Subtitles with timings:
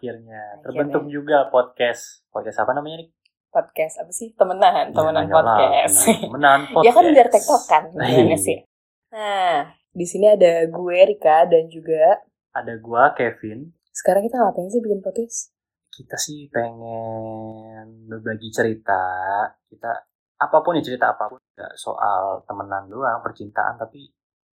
[0.00, 2.24] akhirnya terbentuk juga podcast.
[2.32, 3.08] Podcast apa namanya nih?
[3.52, 4.32] Podcast apa sih?
[4.32, 5.96] Temenan, temenan Ya, podcast.
[6.08, 6.84] Temenan podcast.
[6.88, 8.00] ya kan biar tektokan, Iya.
[8.16, 8.58] gimana sih?
[9.12, 9.56] Nah,
[9.92, 12.16] di sini ada gue Rika dan juga
[12.50, 13.68] Ada gua Kevin.
[13.92, 15.52] sekarang kita ngapain sih bikin podcast?
[15.92, 19.04] Kita sih pengen berbagi cerita.
[19.68, 19.92] Kita
[20.40, 24.08] apa pun ya cerita apa pun, nggak soal temenan doang, percintaan, tapi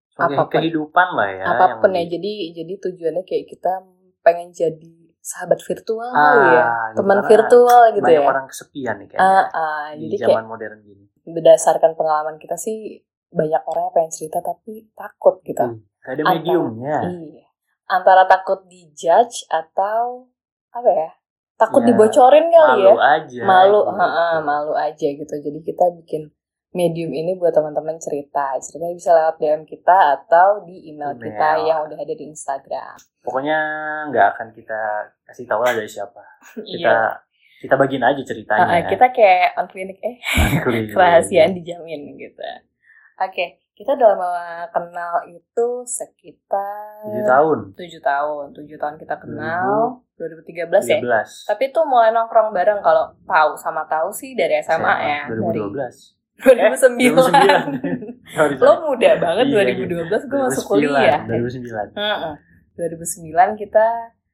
[0.09, 0.57] soal Apa pun.
[0.57, 1.45] kehidupan lah ya.
[1.45, 3.85] Apa pun ya, jadi jadi tujuannya kayak kita
[4.19, 6.95] pengen jadi sahabat virtual Ah, kali ya, gitu.
[6.95, 8.29] teman virtual gitu banyak ya.
[8.29, 11.03] orang kesepian nih kayaknya Ah, ah, di jadi zaman kayak modern gini.
[11.25, 15.59] berdasarkan pengalaman kita sih banyak orang yang pengen cerita tapi takut gitu.
[15.59, 16.97] Hmm, Gak ada Antara- mediumnya.
[17.03, 17.45] Iya.
[17.87, 20.29] Antara takut dijudge atau
[20.69, 21.09] apa ya?
[21.55, 22.91] Takut Ya, dibocorin kali ya.
[22.91, 23.41] Malu aja.
[23.41, 23.95] Malu, gitu.
[23.95, 25.33] heeh, malu aja gitu.
[25.33, 26.29] Jadi kita bikin
[26.75, 28.59] medium ini buat teman-teman cerita.
[28.59, 31.23] Ceritanya bisa lewat DM kita atau di email, Email.
[31.23, 32.95] kita yang udah ada di Instagram.
[33.23, 33.57] Pokoknya
[34.11, 34.79] nggak akan kita
[35.25, 36.19] kasih tahu lah dari siapa.
[36.67, 36.95] Kita Iya.
[37.57, 38.67] kita bagiin aja ceritanya.
[38.67, 40.19] Heeh, kita kayak on clinic eh
[40.91, 42.43] kerahasiaan dijamin gitu.
[43.17, 44.29] Oke, kita udah lama
[44.69, 47.57] kenal itu sekitar Tujuh tahun.
[47.73, 51.49] tujuh tahun tujuh tahun kita kenal 2013 ya 13.
[51.49, 55.75] tapi tuh mulai nongkrong bareng kalau tahu sama tahu sih dari SMA, ya 2012.
[55.75, 56.99] dari 2009
[58.35, 58.81] Sorry, lo sorry.
[58.83, 61.95] muda banget Iya, 2012 gue masuk 2009, kuliah 2009.
[61.95, 62.33] Heeh.
[62.75, 63.85] 2009 kita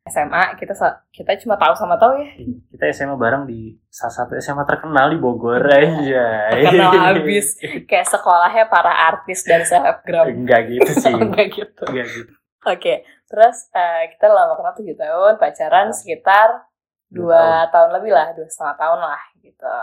[0.03, 0.73] SMA kita
[1.11, 2.33] kita cuma tahu sama tahu ya
[2.67, 5.77] Kita SMA bareng di salah satu SMA terkenal di Bogor Iya.
[5.77, 6.25] aja.
[6.57, 7.53] Terkenal habis.
[7.85, 11.13] kayak sekolahnya para artis dari selebgram Enggak gitu sih.
[11.13, 12.33] enggak gitu Enggak gitu.
[12.61, 12.93] Oke,
[13.25, 16.65] terus eh, kita lama kenal tujuh tahun, pacaran sekitar
[17.09, 19.77] dua tahun lebih lah, dua setengah tahun lah gitu.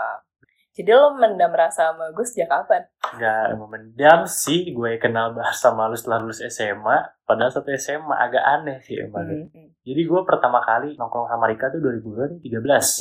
[0.79, 2.87] Jadi lo mendam rasa sama gue sejak kapan?
[3.11, 7.03] Enggak memendam sih gue kenal bahasa malu setelah lulus SMA.
[7.27, 9.27] Padahal satu SMA agak aneh sih emang.
[9.27, 12.39] Hmm, Jadi gue pertama kali nongkrong sama Rika tuh 2013.
[12.39, 12.95] tiga belas.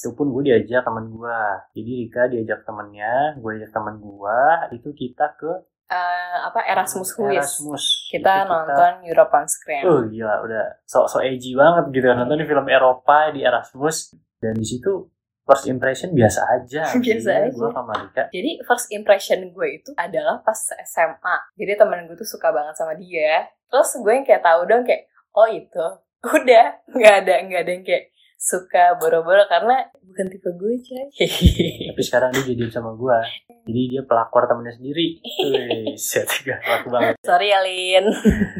[0.00, 1.40] Itu pun gue diajak temen gue.
[1.76, 4.40] Jadi Rika diajak temennya, gue ajak temen gue.
[4.72, 5.52] Itu kita ke
[5.84, 7.36] Eh, apa Erasmus Quiz?
[7.36, 7.84] Erasmus.
[8.08, 9.84] Kita Itu nonton Europe on Screen.
[9.84, 12.24] Oh gila, udah sok-sok edgy banget gitu kan.
[12.24, 14.16] Nonton di film Eropa di Erasmus.
[14.40, 15.12] Dan di situ
[15.44, 16.82] first impression biasa aja.
[17.04, 17.52] Biasa aja.
[17.52, 18.24] Gue sama Rika.
[18.32, 21.36] Jadi first impression gue itu adalah pas SMA.
[21.54, 23.44] Jadi temen gue tuh suka banget sama dia.
[23.68, 25.06] Terus gue yang kayak tahu dong kayak
[25.36, 25.86] oh itu.
[26.40, 31.04] Udah nggak ada nggak ada yang kayak suka boro-boro karena bukan tipe gue coy.
[31.88, 33.18] Tapi sekarang dia jadian sama gue.
[33.64, 35.16] Jadi dia pelakor temennya sendiri.
[35.24, 37.16] Wih, set laku banget.
[37.24, 38.12] Sorry ya Lin.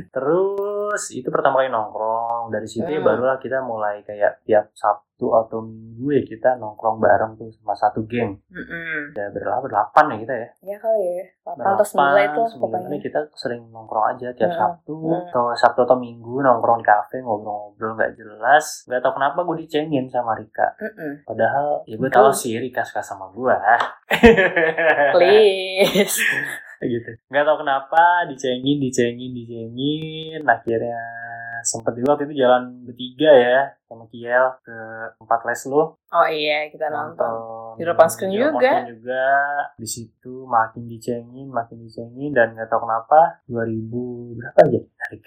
[0.09, 2.49] Terus itu pertama kali nongkrong.
[2.49, 3.09] Dari situ ya Hmm.
[3.13, 8.03] barulah kita mulai kayak tiap Sabtu atau Minggu ya kita nongkrong bareng tuh sama satu
[8.05, 8.35] geng.
[8.51, 9.15] Mm-mm.
[9.15, 9.63] Ya berapa?
[9.63, 10.49] Delapan ya kita ya.
[10.65, 11.25] Ya kali ya.
[11.45, 12.83] 8 atau 9 itu pokoknya.
[12.83, 14.59] sembilan kita sering nongkrong aja tiap Hmm.
[14.59, 15.23] Sabtu Hmm.
[15.31, 18.83] atau Sabtu atau Minggu nongkrong di kafe ngobrol-ngobrol nggak jelas.
[18.85, 20.69] Nggak tahu kenapa gue dicengin sama Rika.
[20.77, 21.13] Mm-mm.
[21.23, 22.19] Padahal ya gue Betul.
[22.19, 23.55] tahu sih Rika suka sama gue.
[25.15, 26.19] Please.
[26.85, 27.11] gitu.
[27.31, 30.41] Nggak tahu kenapa dicengin, dicengin, dicengin.
[30.45, 31.01] Akhirnya
[31.65, 34.77] sempet juga waktu itu jalan bertiga ya sama Kiel ke
[35.17, 37.27] tempat les lo Oh iya, kita nonton.
[37.27, 38.87] nonton Europe on Screen juga.
[38.87, 39.27] Juga
[39.75, 45.19] di situ makin dicengin makin dicengin dan nggak tahu kenapa 2000 berapa aja hari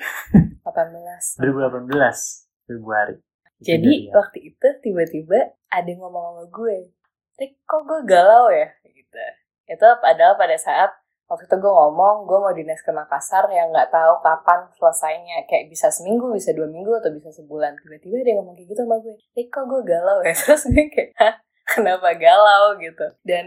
[0.64, 1.44] 18.
[1.44, 3.16] 2018 Februari
[3.58, 6.94] Jadi waktu itu tiba-tiba ada yang ngomong sama gue,
[7.36, 8.70] Rik kok gue galau ya?
[8.86, 9.18] Gitu.
[9.66, 10.94] Itu padahal pada saat
[11.28, 15.44] waktu itu gue ngomong gue mau dinas ke Makassar yang nggak tahu kapan selesainya.
[15.48, 17.76] Kayak bisa seminggu bisa dua minggu atau bisa sebulan.
[17.84, 19.16] Tiba-tiba dia ngomong kayak gitu sama gue.
[19.36, 20.34] Rik kok gue galau ya?
[20.40, 21.36] Terus gue kayak Hah,
[21.68, 22.80] kenapa galau?
[22.80, 23.06] Gitu.
[23.22, 23.46] Dan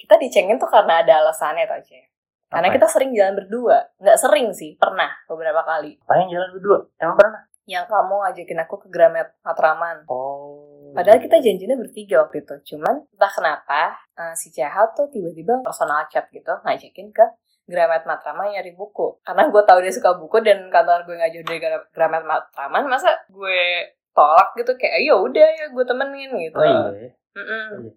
[0.00, 2.08] kita dicengin tuh karena ada alasannya tuh Cie.
[2.50, 3.78] karena kita sering jalan berdua.
[4.02, 6.02] Nggak sering sih pernah beberapa kali.
[6.02, 6.78] Apa yang jalan berdua?
[6.98, 7.46] Emang pernah?
[7.62, 10.02] Yang kamu ngajakin aku ke Gramet Matraman.
[10.10, 12.54] Oh Padahal kita janjinya bertiga waktu itu.
[12.74, 13.80] Cuman entah kenapa
[14.14, 17.24] eh, si CH tuh tiba-tiba personal chat gitu ngajakin ke
[17.64, 19.22] Gramet Matraman nyari buku.
[19.22, 22.90] Karena gue tahu dia suka buku dan kantor gue nggak jauh dari Gra- Gramet Matraman,
[22.90, 26.58] masa gue tolak gitu kayak ya udah ya gue temenin gitu.
[26.58, 26.82] oh iya.
[26.82, 27.90] Oh, iya.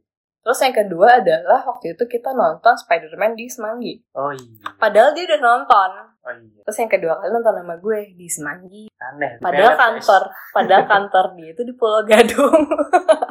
[0.44, 3.94] Terus yang kedua adalah waktu itu kita nonton Spider-Man di Semanggi.
[4.14, 5.90] oh iya Padahal dia udah nonton.
[6.24, 8.84] Oh iya Terus yang kedua kali nonton sama gue di Semanggi.
[8.96, 10.22] aneh Padahal kantor,
[10.52, 12.64] padahal kantor dia itu di Pulau Gadung.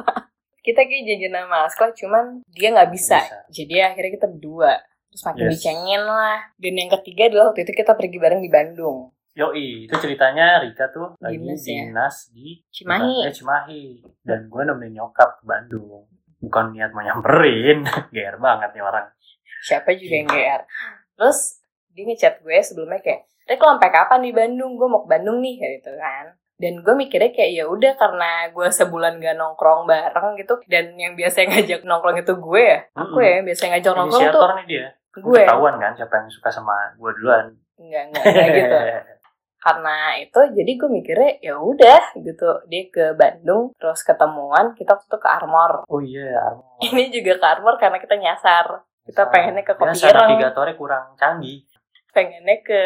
[0.65, 3.19] kita kayak janjian sama cuman dia nggak bisa.
[3.19, 3.37] Bisa.
[3.51, 4.79] Jadi akhirnya kita berdua.
[5.11, 5.51] Terus makin Yes.
[5.59, 6.39] dicengin lah.
[6.55, 9.11] Dan yang ketiga adalah waktu itu kita pergi bareng di Bandung.
[9.33, 11.89] Yoi, itu ceritanya Rika tuh lagi Dinas ya?
[11.89, 13.25] dinas di Cimahi.
[13.25, 13.83] Eh, Cimahi.
[14.21, 16.05] Dan gue nemenin nyokap ke Bandung.
[16.37, 17.81] Bukan niat mau nyamperin.
[18.13, 19.09] GR banget nih orang.
[19.65, 20.61] Siapa juga yang GR.
[21.17, 21.62] Terus
[21.93, 24.79] dia ngechat gue sebelumnya kayak, Rek lo sampai kapan di Bandung?
[24.79, 26.25] Gue mau ke Bandung nih, kayak gitu kan.
[26.53, 31.17] dan gue mikirnya kayak ya udah karena gue sebulan gak nongkrong bareng gitu dan yang
[31.17, 34.87] biasa ngajak nongkrong itu gue ya aku ya yang biasa ngajak nongkrong tuh nih dia.
[35.17, 37.57] gue Ketahuan kan siapa yang suka sama gue duluan.
[37.81, 38.77] enggak enggak gitu
[39.63, 45.07] karena itu jadi gue mikirnya ya udah gitu dia ke Bandung terus ketemuan kita waktu
[45.07, 46.75] itu ke Armor oh iya, Armo.
[46.91, 51.59] ini juga ke Armor karena kita nyasar kita pengennya ke kopi ireng navigatornya kurang canggih.
[52.13, 52.81] Pengennya ke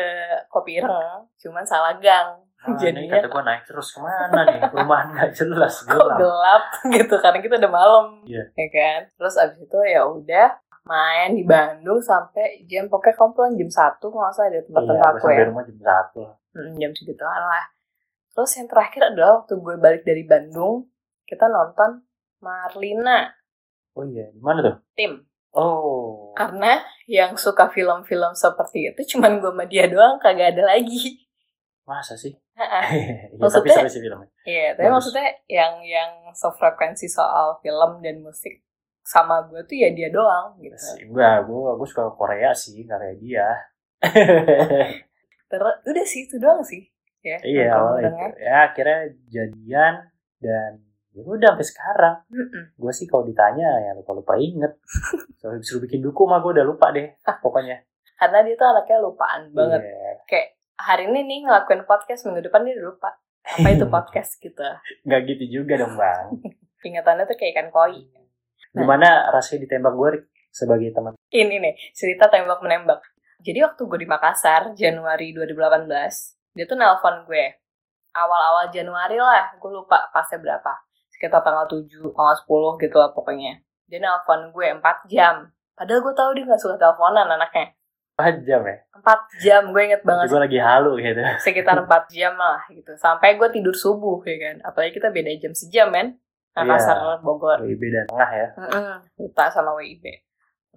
[0.48, 4.60] kopi ireng cuman salah gang Ah, ini jadinya kata gue naik terus ke mana nih?
[4.68, 6.18] Rumahan nggak jelas kok gelap.
[6.18, 6.64] gelap
[6.98, 8.44] gitu karena kita udah malam Iya.
[8.50, 10.48] ya kan terus abis itu ya udah
[10.84, 14.90] main di Bandung sampai jam pokoknya kamu pulang jam satu nggak usah ada tempat Iya,
[14.90, 16.22] tempat aku ya rumah jam satu.
[16.50, 17.66] Hmm, jam segituan lah
[18.28, 20.76] terus yang terakhir adalah waktu gue balik dari Bandung
[21.24, 22.02] kita nonton
[22.40, 23.30] Marlina
[23.94, 24.76] Oh iya, di mana tuh?
[24.94, 25.22] tim
[25.58, 26.38] Oh.
[26.38, 26.78] karena
[27.10, 31.26] yang suka film-film seperti itu cuman gue sama dia doang kagak ada lagi
[31.82, 32.36] Masa sih?
[32.58, 34.28] Tapi Maksudnya- seru sih filmnya.
[34.44, 35.08] Iya, tapi Bagus.
[35.08, 38.60] maksudnya yang yang sefrekuensi soal film dan musik
[39.00, 40.76] sama gue tuh ya dia doang gitu.
[40.76, 43.48] Sih, Enggak, gue gue suka Korea sih, kayak dia.
[45.48, 46.84] Terus udah sih itu doang sih.
[47.24, 48.44] Ya, iya, awalnya itu.
[48.44, 49.94] Ya akhirnya jadian
[50.40, 50.72] dan
[51.18, 52.16] ya udah sampai sekarang.
[52.78, 54.78] Gue sih kalau ditanya ya lupa lupa inget.
[55.42, 57.82] Soalnya disuruh bikin buku mah gue udah lupa deh, pokoknya.
[58.18, 59.82] Karena dia tuh anaknya lupaan banget.
[59.82, 60.12] Iya.
[60.30, 60.48] Kayak
[60.78, 63.10] hari ini nih ngelakuin podcast minggu depan dia udah lupa.
[63.48, 64.70] Apa itu podcast gitu.
[65.06, 66.26] Nggak gitu juga dong bang.
[66.88, 68.06] Ingatannya tuh kayak ikan koi.
[68.78, 70.10] Gimana rasanya ditembak gue
[70.54, 71.18] sebagai teman?
[71.34, 73.02] Ini nih, cerita tembak menembak.
[73.42, 75.90] Jadi waktu gue di Makassar, Januari 2018,
[76.54, 77.46] dia tuh nelpon gue.
[78.14, 80.87] Awal-awal Januari lah, gue lupa pasnya berapa.
[81.18, 83.58] Sekitar tanggal 7, tanggal 10 gitu lah pokoknya.
[83.90, 85.50] Dia nelpon gue 4 jam.
[85.74, 87.74] Padahal gue tahu dia gak suka teleponan anaknya.
[88.22, 88.78] 4 jam ya?
[89.02, 90.30] 4 jam, gue inget banget.
[90.30, 91.22] Gue lagi halu gitu.
[91.46, 92.94] Sekitar 4 jam lah gitu.
[93.02, 94.56] Sampai gue tidur subuh ya kan.
[94.62, 96.22] Apalagi kita beda jam sejam men.
[96.58, 97.62] Makassar, Bogor.
[97.62, 98.48] WIB dan tengah ya.
[98.58, 100.06] Mm-mm, Kita sama WIB.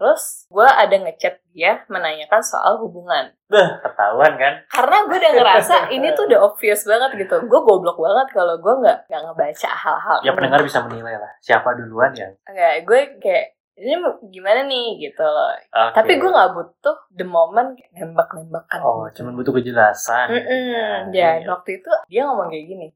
[0.01, 3.37] Terus gue ada ngechat dia menanyakan soal hubungan.
[3.85, 4.65] Ketahuan kan?
[4.73, 7.37] Karena gue udah ngerasa ini tuh udah obvious banget gitu.
[7.45, 10.19] Gue goblok banget kalau gue nggak nggak ngebaca hal-hal.
[10.25, 11.29] Ya pendengar bisa menilai lah.
[11.45, 12.33] Siapa duluan ya?
[12.49, 13.93] Enggak, gue kayak ini
[14.33, 15.53] gimana nih gitu loh.
[15.69, 15.93] Oke.
[15.93, 18.81] Tapi gue nggak butuh the moment nembak-nembakan.
[18.81, 19.21] Oh, gitu.
[19.21, 20.33] cuman butuh kejelasan.
[20.33, 21.13] Mm-mm.
[21.13, 22.89] Ya, Ya, waktu itu dia ngomong kayak gini.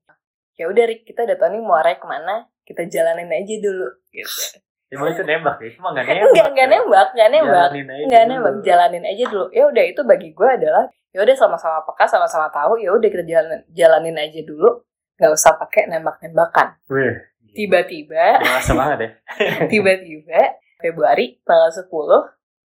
[0.57, 2.37] Ya udah Rick, kita udah tahu nih mau arahnya ke mana.
[2.65, 3.89] Kita jalanin aja dulu.
[4.09, 4.65] Gitu.
[4.95, 5.67] Emang itu nembak ya?
[5.69, 6.25] Itu mah nggak nembak.
[6.31, 6.73] Enggak, enggak ya.
[6.73, 7.69] nembak, enggak nembak.
[7.69, 8.31] Jalanin aja Enggak dulu.
[8.33, 9.47] nembak, jalanin aja dulu.
[9.51, 12.73] Ya udah itu bagi gue adalah ya udah sama-sama peka, sama-sama tahu.
[12.79, 14.71] Ya udah kita jalanin, jalanin aja dulu.
[15.19, 16.69] Nggak usah pakai nembak-nembakan.
[17.55, 19.11] Tiba-tiba, Dewasa banget ya.
[19.73, 21.87] tiba-tiba Februari tanggal 10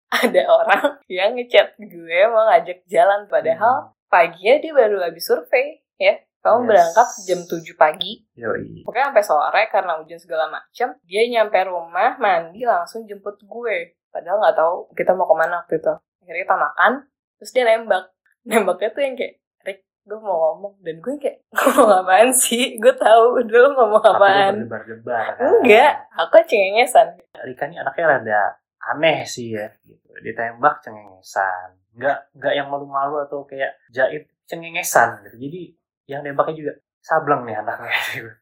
[0.08, 6.16] ada orang yang ngechat gue mau ngajak jalan padahal paginya dia baru habis survei ya.
[6.40, 6.68] Kamu Yes.
[6.70, 8.82] berangkat jam 7 pagi, Yoi.
[8.82, 10.96] pokoknya sampai sore karena hujan segala macam.
[11.02, 13.78] Dia nyampe rumah, mandi langsung jemput gue.
[14.08, 15.94] Padahal nggak tahu kita mau ke mana waktu itu.
[16.22, 16.92] Akhirnya kita makan,
[17.36, 18.04] terus dia nembak.
[18.48, 20.74] Nembaknya tuh yang kayak, Rick, gue mau ngomong.
[20.80, 22.78] Dan gue kayak, ngomong apaan sih?
[22.78, 24.54] Gue tahu, dulu ngomong apaan.
[24.62, 25.26] berdebar-debar.
[25.36, 25.48] kan.
[25.60, 27.08] Enggak, aku cengengesan.
[27.44, 28.42] Rika ini anaknya rada
[28.88, 29.68] aneh sih ya.
[29.84, 30.00] Gitu.
[30.24, 31.76] Ditembak cengengesan.
[31.94, 35.36] Nggak, nggak yang malu-malu atau kayak jaib cengengesan gitu.
[35.44, 35.62] Jadi
[36.08, 36.74] yang nembaknya juga
[37.04, 37.92] sableng nih anaknya.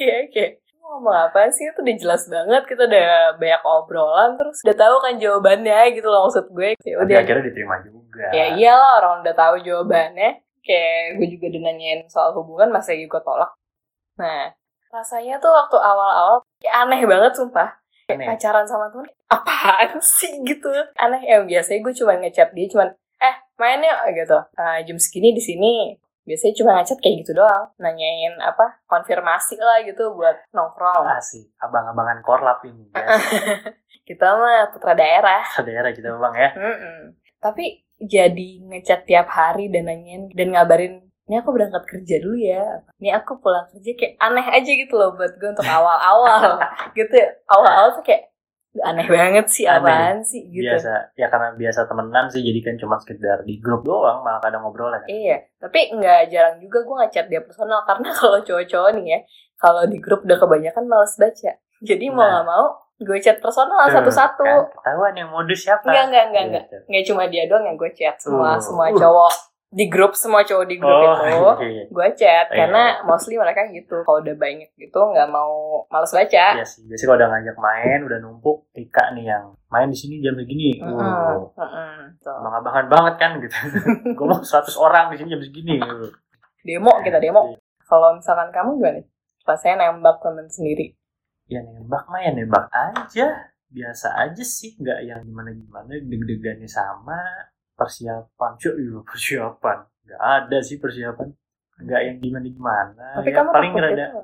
[0.00, 1.64] Iya, kayak "Lu ngomong apa sih?
[1.68, 6.28] Itu udah jelas banget kita udah banyak obrolan terus udah tahu kan jawabannya gitu loh
[6.28, 6.76] maksud gue.
[6.84, 7.16] Ya udah.
[7.20, 8.26] akhirnya diterima juga.
[8.34, 10.30] ya iyalah orang udah tahu jawabannya.
[10.60, 13.50] Kayak gue juga dinanyain soal hubungan masa gue tolak.
[14.20, 14.52] Nah
[14.90, 17.68] rasanya tuh waktu awal-awal kayak aneh banget sumpah.
[18.04, 18.28] Kayak Aneh.
[18.36, 20.32] pacaran sama temen apaan sih?
[20.44, 20.68] gitu.
[21.00, 21.22] Aneh.
[21.24, 22.88] Ya biasanya gue cuma ngechat dia cuman
[23.20, 24.36] eh main yuk gitu.
[24.56, 25.96] "Ah, jam segini di sini
[26.30, 31.50] biasanya cuma ngechat kayak gitu doang nanyain apa konfirmasi lah gitu buat nongkrong Asik.
[31.58, 32.86] Abang-abangan korlap ini.
[32.94, 34.16] Ya.
[34.16, 36.50] kita mah putra daerah Daerah kita bang ya.
[36.54, 36.98] Mm-mm.
[37.42, 42.82] tapi jadi ngechat tiap hari dan nanyain dan ngabarin ini aku berangkat kerja dulu ya
[42.98, 46.58] ini aku pulang kerja kayak aneh aja gitu loh buat gue untuk awal-awal
[46.98, 47.14] gitu
[47.46, 48.29] awal-awal tuh kayak
[48.72, 49.82] aneh banget sih Aneh.
[49.82, 51.10] apaan sih gitu Biasa.
[51.14, 52.38] Ya karena biasa temenan sih.
[52.38, 54.22] Jadi kan cuma sekedar di grup doang.
[54.22, 54.98] Malah kadang ngobrolan.
[54.98, 55.08] kan.
[55.08, 59.18] Iya, tapi nggak jarang juga gue ngechat dia personal karena kalau cowok-cowok nih ya,
[59.56, 61.52] kalau di grup udah kebanyakan males baca.
[61.80, 62.30] Jadi mau Nah.
[62.32, 62.66] nggak mau
[63.00, 64.44] gue chat personal satu-satu.
[64.44, 64.68] kan.
[64.70, 65.82] Ketahuan yang modus siapa.
[65.84, 66.64] Enggak, enggak, enggak, enggak.
[66.64, 66.76] Gitu.
[66.86, 68.60] Nggak cuma dia doang yang gue chat, semua Uh.
[68.60, 69.32] semua Uh.
[69.70, 71.84] Di grup semua cowok di grup Oh, itu iya.
[71.86, 72.56] gue chat Iya.
[72.56, 76.46] karena mostly mereka gitu kalau udah banyak gitu nggak mau males baca.
[76.52, 76.82] Iya sih.
[76.84, 80.76] Biasanya kalau udah ngajak main, udah numpuk, Rika nih yang main di sini jam segini.
[80.76, 82.34] Mm-mm, Oh, mm-mm, tuh.
[82.34, 83.56] abang-abangan banget kan gitu.
[84.18, 85.78] Gue mau 100 orang di sini jam segini.
[85.78, 86.06] gitu.
[86.60, 89.00] demo kita demo kalau misalkan kamu gimana
[89.42, 90.92] rasanya nembak temen sendiri
[91.46, 97.16] ya nembak mah ya nembak aja biasa aja sih nggak yang gimana gimana deg-degannya sama
[97.80, 98.50] persiapan.
[98.60, 99.78] Cuy iya, persiapan.
[100.04, 101.28] Nggak ada sih persiapan.
[101.80, 104.20] Nggak yang gimana gimana tapi ya, kamu paling rada itu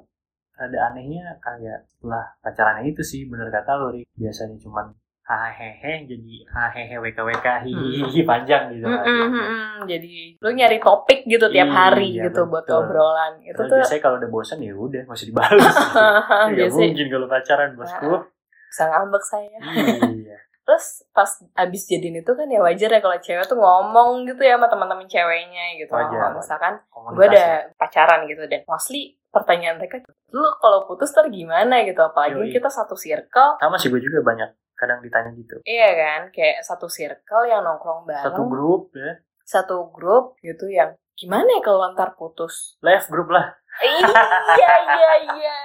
[0.53, 6.97] rada anehnya kayak setelah pacarannya itu sih bener kata lo biasanya cuman hahehe jadi hahehe
[6.97, 9.05] wk wk hihihi panjang gitu Mm, kan.
[9.09, 9.77] mm, mm, mm.
[9.89, 12.79] jadi lu nyari topik gitu tiap hari Iya, gitu buat betul.
[12.79, 13.33] obrolan.
[13.41, 15.75] Itu Terus tuh biasanya kalau udah bosan ya udah masih dibalas
[16.53, 18.11] ya biasanya mungkin kalau pacaran bosku.
[18.69, 19.59] Bisa ngambek saya.
[19.65, 20.16] Iya
[20.67, 24.59] terus pas abis jadiin itu kan ya wajar ya kalau cewek tuh ngomong gitu ya
[24.59, 25.95] sama teman-teman ceweknya gitu.
[25.95, 26.75] Wajar, kalau misalkan
[27.15, 30.03] gue ada pacaran gitu dan mostly pertanyaan mereka
[30.35, 31.87] lu kalau putus ntar gimana?
[31.87, 32.03] gitu.
[32.03, 32.51] Apalagi Yoi.
[32.51, 33.63] kita satu circle.
[33.63, 35.63] Sama sih gue juga banyak kadang ditanya gitu.
[35.63, 36.21] Iya kan?
[36.35, 38.27] Kayak satu circle yang nongkrong bareng.
[38.27, 39.23] Satu grup ya.
[39.47, 42.75] Satu grup gitu yang gimana ya kalau ntar putus?
[42.83, 43.55] Live grup lah.
[43.87, 45.59] Iya iya iya.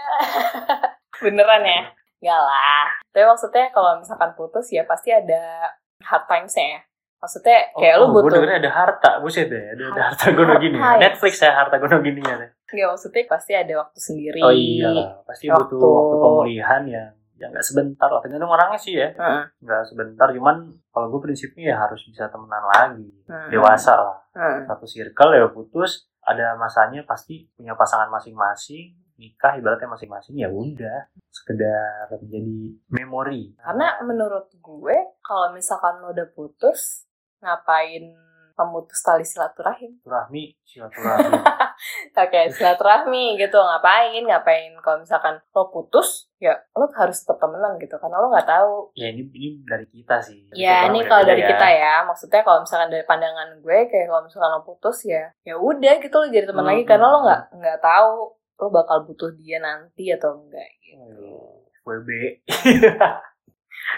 [1.25, 2.85] Beneran ya Enggak lah.
[3.09, 5.73] Tapi maksudnya kalau misalkan putus ya pasti ada
[6.05, 6.79] hard times ya.
[7.21, 9.11] Maksudnya kayak lu oh, gue butuh dengernya ada harta.
[9.21, 10.97] Buset deh ada, ada harta Harta gono gini ya?
[10.97, 12.35] Netflix ya harta gono gini ya.
[12.69, 14.39] Enggak maksudnya pasti ada waktu sendiri.
[14.41, 15.75] Oh iya pasti Waktu.
[15.77, 16.15] butuh waktu.
[16.21, 17.09] pemulihan yang
[17.41, 18.21] ya nggak sebentar lah.
[18.21, 19.09] Tergantung orangnya sih ya.
[19.57, 23.09] Nggak sebentar cuman kalau gue prinsipnya ya harus bisa temenan lagi.
[23.25, 24.17] Heeh, dewasa lah.
[24.37, 24.65] Heeh.
[24.69, 31.05] satu circle ya putus ada masanya pasti punya pasangan masing-masing nikah ibaratnya masing-masing ya udah.
[31.29, 32.57] Sekedar menjadi
[32.89, 33.53] memori.
[33.55, 37.05] Karena menurut gue kalau misalkan lo udah putus
[37.39, 38.17] ngapain
[38.51, 39.97] memutus tali silaturahim?
[39.97, 41.33] Silaturahmi silaturahmi.
[42.13, 44.21] Oke, silaturahmi gitu ngapain?
[44.21, 48.93] Ngapain kalau misalkan lo putus, ya lo harus tetap temenan gitu karena lo nggak tahu.
[48.93, 50.45] ya ini ini dari kita sih.
[50.45, 54.05] Dari Ya, ini kalau beda-beda dari kita ya, maksudnya kalau misalkan dari pandangan gue kayak
[54.05, 57.17] kalau misalkan lo putus ya, ya udah gitu lo jadi teman Hmm, lagi karena lo
[57.17, 58.13] hmm, nggak nggak tahu
[58.61, 61.65] lo bakal butuh dia nanti atau enggak gitu.
[61.81, 62.09] WB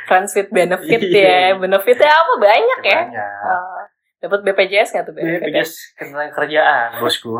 [0.03, 1.51] Friends with benefit Iya.
[1.51, 2.99] ya, benefitnya apa banyak ya?
[3.03, 3.83] banyak Eh,
[4.19, 5.37] Dapat BPJS nggak tuh Iya?
[5.37, 7.35] BPJS kenal kerjaan bosku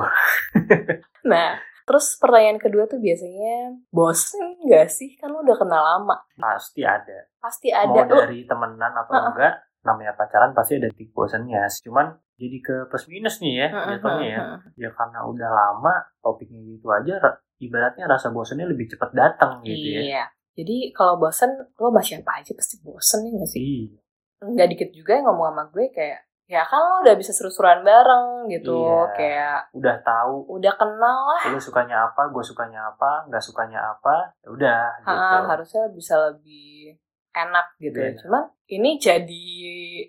[1.24, 5.16] Nah, terus pertanyaan kedua tuh biasanya bosen nggak sih?
[5.16, 6.20] Kan lo udah kenal lama.
[6.36, 8.04] pasti ada Pasti mau ada.
[8.06, 9.32] Lo dari temenan atau Uh-uh.
[9.32, 9.54] enggak
[9.84, 14.42] namanya pacaran pasti ada titik bosannya cuman jadi ke plus minus nih ya jatuhnya ya
[14.78, 19.88] ya karena udah lama topiknya gitu aja ra- ibaratnya rasa bosannya lebih cepat datang gitu
[19.90, 20.24] ya Iya.
[20.54, 23.90] Jadi kalau bosen, lo sama siapa aja pasti bosen ya gak sih?
[23.90, 23.98] Iya.
[24.46, 28.46] Nggak dikit juga yang ngomong sama gue kayak, ya kan lo udah bisa seru-seruan bareng
[28.48, 28.78] gitu.
[28.78, 29.02] Iya.
[29.18, 31.42] Kayak udah tahu udah kenal lah.
[31.50, 36.14] lu sukanya apa gue sukanya apa nggak sukanya apa ya udah gitu Ha, harusnya bisa
[36.22, 37.02] lebih
[37.34, 38.10] enak gitu ya.
[38.14, 38.18] Iya.
[38.22, 39.46] Cuman ini jadi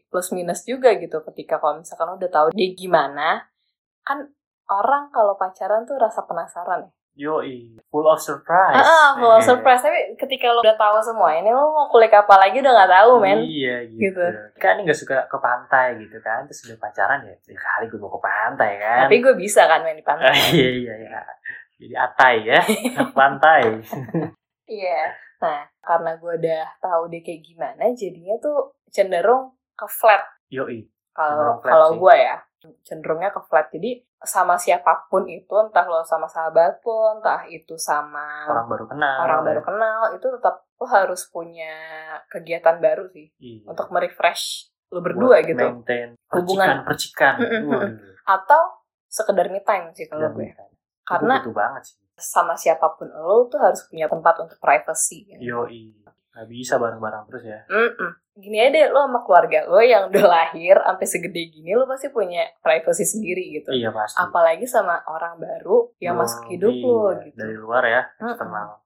[0.07, 3.49] plus minus juga gitu ketika kalau misalkan udah tahu dia gimana.
[4.04, 4.28] Kan
[4.69, 6.93] orang kalau pacaran tuh rasa penasaran ya.
[7.14, 8.75] Yoi, full of surprise.
[8.75, 9.78] Ah, full of Eh, surprise.
[9.87, 13.11] Tapi ketika lo udah tahu semua ini lo mau kulik apa lagi udah nggak tahu
[13.23, 13.38] men.
[13.38, 14.19] Iya gitu.
[14.19, 14.25] Gitu.
[14.59, 16.43] Kan ini gak suka ke pantai gitu kan.
[16.50, 19.07] Terus udah pacaran ya, ya kali gue mau ke pantai kan.
[19.07, 20.35] Tapi gue bisa kan main di pantai.
[20.59, 21.21] Iya iya iya.
[21.78, 22.61] Jadi atai ya,
[23.14, 23.62] pantai.
[24.75, 25.00] Iya.
[25.43, 30.23] Nah, karena gue udah tahu dia kayak gimana, jadinya tuh cenderung ke flat.
[30.49, 30.87] Yoi.
[31.11, 32.38] Kalau kalau gue ya,
[32.83, 33.71] cenderungnya ke flat.
[33.71, 38.85] Jadi sama siapa pun itu, entah lo sama sahabat pun, entah itu sama Orang baru
[38.88, 39.17] kenal.
[39.21, 41.75] orang baru kenal, itu tetap lo harus punya
[42.26, 43.69] kegiatan baru sih Iya.
[43.69, 45.64] untuk merefresh lo berdua Buat gitu.
[45.67, 46.83] Maintain Hubungan.
[46.85, 47.95] percikan percikan.
[48.25, 48.62] Atau
[49.07, 50.50] sekedar me time sih kalau gue.
[50.50, 50.62] Itu
[51.05, 51.97] Karena butuh banget sih.
[52.14, 55.26] Sama siapa pun lo tuh harus punya tempat untuk privacy.
[55.26, 55.42] Gitu.
[55.42, 55.92] Yoi.
[56.35, 57.62] Gak bisa bareng-bareng terus ya.
[57.71, 58.11] Mm-mm.
[58.35, 62.11] Gini aja deh, lo sama keluarga lo yang udah lahir sampai segede gini, lo pasti
[62.11, 63.71] punya privacy sendiri gitu.
[63.71, 64.18] Iya pasti.
[64.18, 66.83] Apalagi sama orang baru yang Oh, masuk hidup iya.
[66.83, 67.37] lo gitu.
[67.38, 68.83] Dari luar ya, eksternal.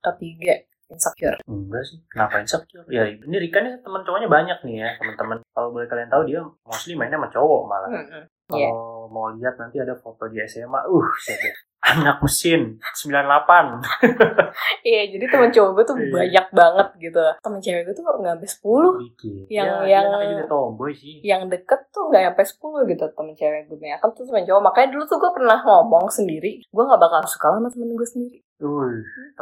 [0.00, 0.54] Ketiga,
[0.88, 1.36] insecure.
[1.44, 1.98] Enggak sih.
[2.08, 2.86] Kenapa insecure?
[2.88, 5.44] Ya ini Rika nih teman cowoknya banyak nih ya, teman-teman.
[5.52, 7.90] Kalau boleh kalian tahu dia mostly mainnya sama cowok malah.
[7.92, 8.24] Mm-mm.
[8.48, 8.70] Kalau Iya.
[9.12, 11.36] mau lihat nanti ada foto di SMA, uh, saya
[11.80, 13.80] anak mesin 98.
[14.88, 16.10] Iya, jadi temen cowok gue tuh Iya.
[16.10, 17.20] banyak banget gitu.
[17.38, 18.88] Temen cewek gue tuh nggak sampai 10.
[18.98, 19.44] Dikit.
[19.48, 21.16] Yang- ya, yang- juga tomboy sih.
[21.20, 23.78] Yang deket tuh nggak sampai 10 gitu temen cewek gue.
[23.80, 24.62] Ya kan tuh temen cowok.
[24.64, 26.64] Makanya dulu tuh gue pernah ngomong sendiri.
[26.64, 28.38] Gue gak bakal suka sama temen gue sendiri.
[28.58, 28.90] Uh,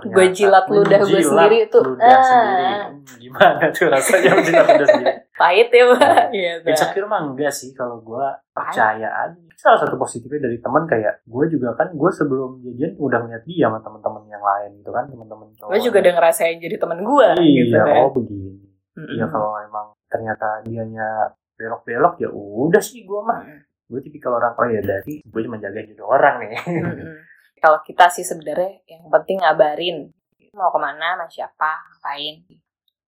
[0.05, 1.81] Gue jilat ludah gue sendiri tuh.
[1.83, 2.21] Ludah Ah.
[2.21, 2.65] sendiri.
[2.69, 5.15] Hmm, gimana tuh rasanya menjilat ludah sendiri?
[5.41, 6.25] Pahit ya, Pak.
[6.31, 6.67] Gitu.
[6.69, 9.41] Insecure mah enggak sih kalau gue percaya aja.
[9.57, 13.67] Salah satu positifnya dari teman kayak gue juga kan gue sebelum jadian udah ngeliat dia
[13.67, 15.71] sama teman-teman yang lain gitu kan teman-teman cowok.
[15.73, 17.97] Gue juga udah ngerasain jadi temen gue Iya, gitu kan.
[17.99, 18.53] oh begini.
[18.97, 21.09] Iya kalau emang ternyata dianya
[21.55, 23.41] belok-belok ya udah sih gue mah
[23.87, 27.17] gue tipikal orang oh ya berarti gue cuma jaga jodoh orang nih Mm-mm.
[27.57, 30.13] Kalau kita sih sebenarnya yang penting ngabarin
[30.53, 32.41] mau ke mana, sama siapa, ngapain.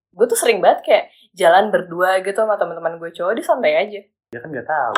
[0.08, 4.00] Gue tuh sering banget kayak jalan berdua gitu sama teman-teman gue cowok, dia santai aja.
[4.28, 4.92] dia kan nggak tahu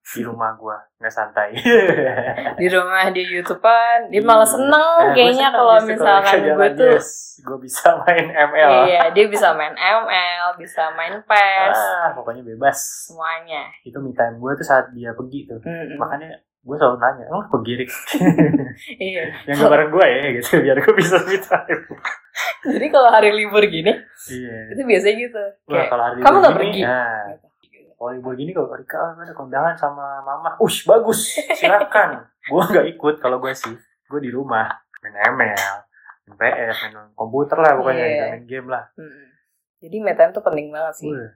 [0.00, 1.50] di rumah gue nggak santai
[2.60, 6.96] Di rumah dia YouTubean, dia malah seneng kayaknya kalau misalkan gue tuh
[7.40, 13.06] gue bisa main ML Iya, dia bisa main ML, bisa main PES, ah pokoknya bebas
[13.06, 13.70] semuanya.
[13.82, 15.98] itu me time gue tuh saat dia pergi tuh Mm-mm.
[15.98, 17.90] makanya gue selalu nanya emang pergi Rik
[19.00, 19.24] Iya.
[19.44, 20.48] yang gak bareng gue ya gitu.
[20.60, 21.82] Biar gue bisa me time
[22.62, 23.90] Jadi kalau hari libur gini,
[24.28, 24.56] iya.
[24.68, 25.40] itu biasanya gitu.
[25.66, 26.80] Wah, Kayak, kalau hari kamu nggak gini, pergi?
[26.84, 27.20] nah,
[27.90, 30.52] kalau libur gini kalau Rika ada kondangan sama mama.
[30.58, 31.32] Ush bagus.
[31.56, 32.28] Silakan.
[32.42, 33.72] Gue nggak ikut kalau gue sih.
[34.06, 34.68] Gue di rumah.
[35.00, 35.74] Main ML
[36.28, 38.24] main PS main komputer lah pokoknya Iya.
[38.30, 38.84] main game lah.
[38.94, 39.26] Mm-mm.
[39.80, 41.08] Jadi me time tuh penting banget sih.
[41.08, 41.28] Wah,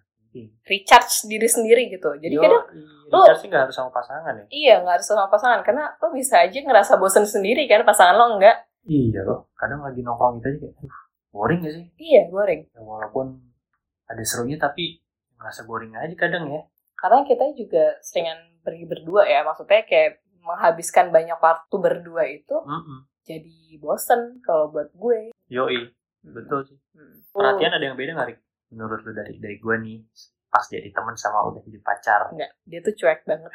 [0.65, 2.11] Recharge diri sendiri gitu.
[2.15, 5.27] Jadi Yo, kadang iya, Richard sih nggak harus sama pasangan ya Iya, nggak harus sama
[5.27, 5.61] pasangan.
[5.63, 8.57] Karena lo bisa aja ngerasa bosen sendiri kan, pasangan lo enggak.
[8.85, 10.93] iya loh kadang lagi nongkrong gitu aja kayak "Uh,
[11.31, 12.69] boring gak sih Iya, boring.
[12.69, 13.27] ya, walaupun
[14.05, 15.01] ada serunya tapi
[15.35, 16.63] ngerasa boring aja kadang ya
[16.95, 19.41] Karena kita juga seringan pergi berdua ya.
[19.41, 23.09] Maksudnya kayak menghabiskan banyak waktu berdua itu Mm-mm.
[23.21, 25.33] jadi bosen kalau buat gue.
[25.47, 25.89] yoi
[26.23, 27.25] betul sih Hmm.
[27.31, 28.39] perhatian ada yang beda nggak Rik?
[28.75, 29.99] Menurut lu dari dari gue nih
[30.51, 33.51] pas jadi teman sama udah jadi pacar Enggak, dia tuh cuek banget.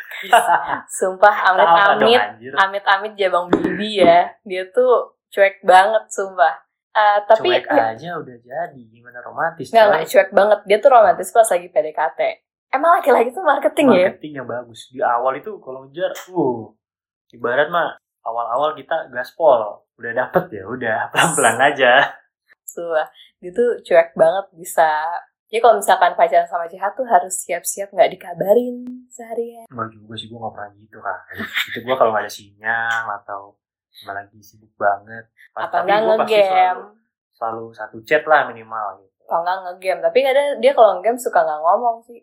[1.00, 2.52] Sumpah Sama dong, amit-amit, anjir.
[2.60, 4.36] amit-amit jabang bibi ya.
[4.44, 6.60] Dia tuh cuek banget, sumpah.
[6.92, 10.60] Eh, tapi cuek aja udah jadi gimana romantis Nggak, nggak cuek banget.
[10.68, 12.20] Dia tuh romantis pas lagi PDKT.
[12.70, 14.08] Emang laki-laki tuh marketing ya?
[14.12, 16.70] marketing yang bagus di awal itu kalau ngejar uh
[17.32, 22.12] ibarat mah awal-awal kita gaspol udah dapet ya udah pelan-pelan aja
[22.68, 23.08] Sumpah.
[23.40, 24.92] Dia tuh cuek banget bisa.
[25.50, 29.66] Jadi kalau misalkan pacaran sama CH tuh harus siap-siap nggak dikabarin seharian.
[29.72, 33.42] Enggak juga sih gue gak pernah gitu kan itu gue kalau gak ada sinyal atau
[34.06, 35.26] emang lagi sibuk banget
[35.58, 36.46] Atau Tapi nggak gua pasti ngegame.
[36.54, 36.84] selalu,
[37.34, 40.00] selalu satu chat lah minimal gitu Kalau nggak ngegame.
[40.06, 42.20] Tapi kadang dia kalau ngegame suka nggak ngomong sih.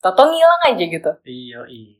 [0.00, 1.12] Toto ngilang aja gitu.
[1.28, 1.96] iya iya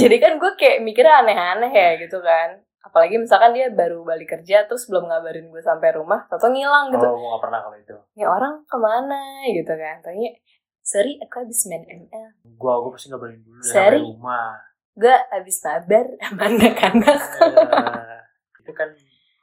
[0.00, 2.60] Jadi kan gue kayak mikirnya aneh-aneh ya gitu kan.
[2.84, 7.00] Apalagi misalkan dia baru balik kerja terus belum ngabarin gue sampai rumah, Toto ngilang gitu.
[7.08, 9.96] oh gue gak pernah kalau itu Ini orang ke mana gitu kan.
[10.04, 10.30] Tanya,
[10.84, 12.28] sorry aku habis main ML.
[12.44, 13.96] gue gue pasti ngabarin dulu Seri?
[13.96, 14.52] sampai rumah
[14.94, 17.20] Gue habis mabar sama anak-anak.
[17.42, 18.20] Eh,
[18.62, 18.88] itu kan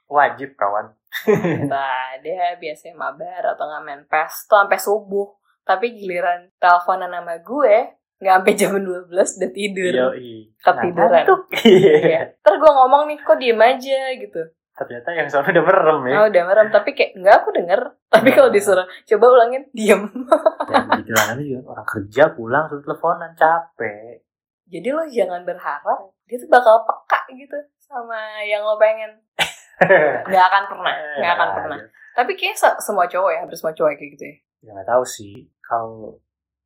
[0.08, 0.96] wajib kawan
[1.72, 5.28] Nah, dia biasanya mabar atau nggak main PES tuh sampai subuh.
[5.62, 7.76] Tapi giliran teleponan sama gue,
[8.22, 9.92] nggak sampai jam 12 udah tidur.
[9.92, 10.54] Yoi.
[10.56, 11.24] Ketiduran.
[11.26, 11.38] Nah.
[11.60, 11.94] Iya.
[11.98, 12.20] Iya.
[12.38, 14.42] Terus gue ngomong nih, kok diem aja gitu.
[14.72, 16.14] Ternyata yang sana udah merem ya.
[16.16, 16.68] Oh, udah merem.
[16.70, 17.80] Tapi kayak, nggak aku denger.
[18.08, 20.06] Tapi kalau disuruh, coba ulangin, diem.
[20.62, 24.24] Ya, begitu lah nanti juga orang kerja pulang terus teleponan capek.
[24.64, 29.20] Jadi lo jangan berharap dia tuh bakal peka gitu sama yang lo pengen.
[30.30, 31.78] Nggak akan pernah, nggak akan pernah.
[32.14, 34.34] Tapi kayaknya se- semua cowok ya, hampir semua cowok kayak gitu ya.
[34.62, 36.16] Ya nggak tahu sih kalau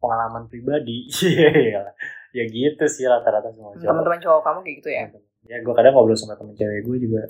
[0.07, 1.11] pengalaman pribadi.
[1.27, 1.83] Iya.
[2.31, 3.83] ya gitu sih rata-rata semua cowok.
[3.83, 5.03] Teman-teman cowok kamu kayak gitu ya.
[5.47, 7.23] Ya gue kadang ngobrol sama temen cewek gue juga.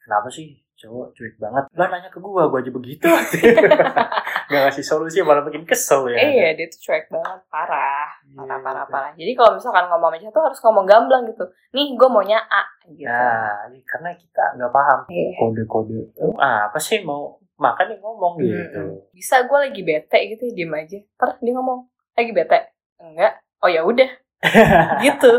[0.00, 1.64] Kenapa sih cowok cuek banget?
[1.70, 3.06] Lah nanya ke gue, gue aja begitu.
[4.48, 6.16] Gak ngasih solusi malah bikin kesel ya.
[6.16, 8.08] Eh, iya, dia tuh cuek banget, parah.
[8.24, 8.92] Iya, Parah, parah, gitu.
[8.94, 9.10] parah.
[9.12, 11.44] Jadi kalau misalkan ngomong sama tuh harus ngomong gamblang gitu.
[11.76, 12.62] Nih, gue maunya A.
[12.88, 13.04] Gitu.
[13.04, 15.28] Nah, iya, karena kita nggak paham Iya.
[15.36, 15.98] kode-kode.
[16.16, 16.32] Eh,
[16.64, 18.80] apa sih mau makan yang ngomong gitu.
[18.80, 19.12] Mm-mm.
[19.12, 20.96] Bisa gue lagi bete gitu, diem aja.
[20.96, 21.84] Ntar dia ngomong,
[22.18, 22.58] lagi bete.
[22.98, 23.32] Enggak.
[23.62, 24.10] Oh ya udah.
[25.06, 25.32] gitu.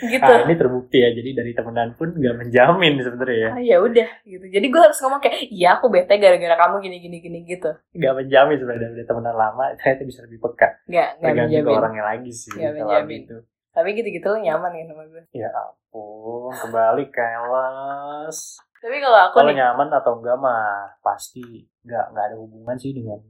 [0.00, 0.24] Gitu.
[0.24, 1.12] Ah, ini terbukti ya.
[1.12, 3.50] Jadi dari temenan pun nggak menjamin sebenarnya ya.
[3.52, 4.46] Ah, ya udah gitu.
[4.48, 7.70] Jadi gue harus ngomong kayak, iya aku bete gara-gara kamu gini gini gini gitu.
[7.92, 10.68] Nggak menjamin sebenarnya dari temenan lama ternyata bisa lebih peka.
[10.88, 11.76] Nggak, nggak menjamin.
[11.76, 12.54] orangnya lagi sih.
[12.56, 13.18] Nggak menjamin.
[13.26, 13.36] gitu.
[13.70, 15.22] Tapi gitu-gitu lo nyaman kan sama gue.
[15.36, 18.38] Ya ampun, kembali keles.
[18.80, 21.44] Tapi kalau aku Kalau nyaman atau enggak mah pasti
[21.84, 23.20] nggak nggak ada hubungan sih dengan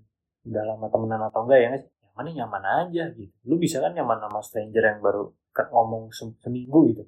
[0.47, 1.91] udah lama temenan atau enggak ya nggak sih?
[2.21, 3.33] Nih nyaman aja gitu.
[3.45, 5.29] Lu bisa kan nyaman sama stranger yang baru
[5.71, 7.05] ngomong se- seminggu gitu.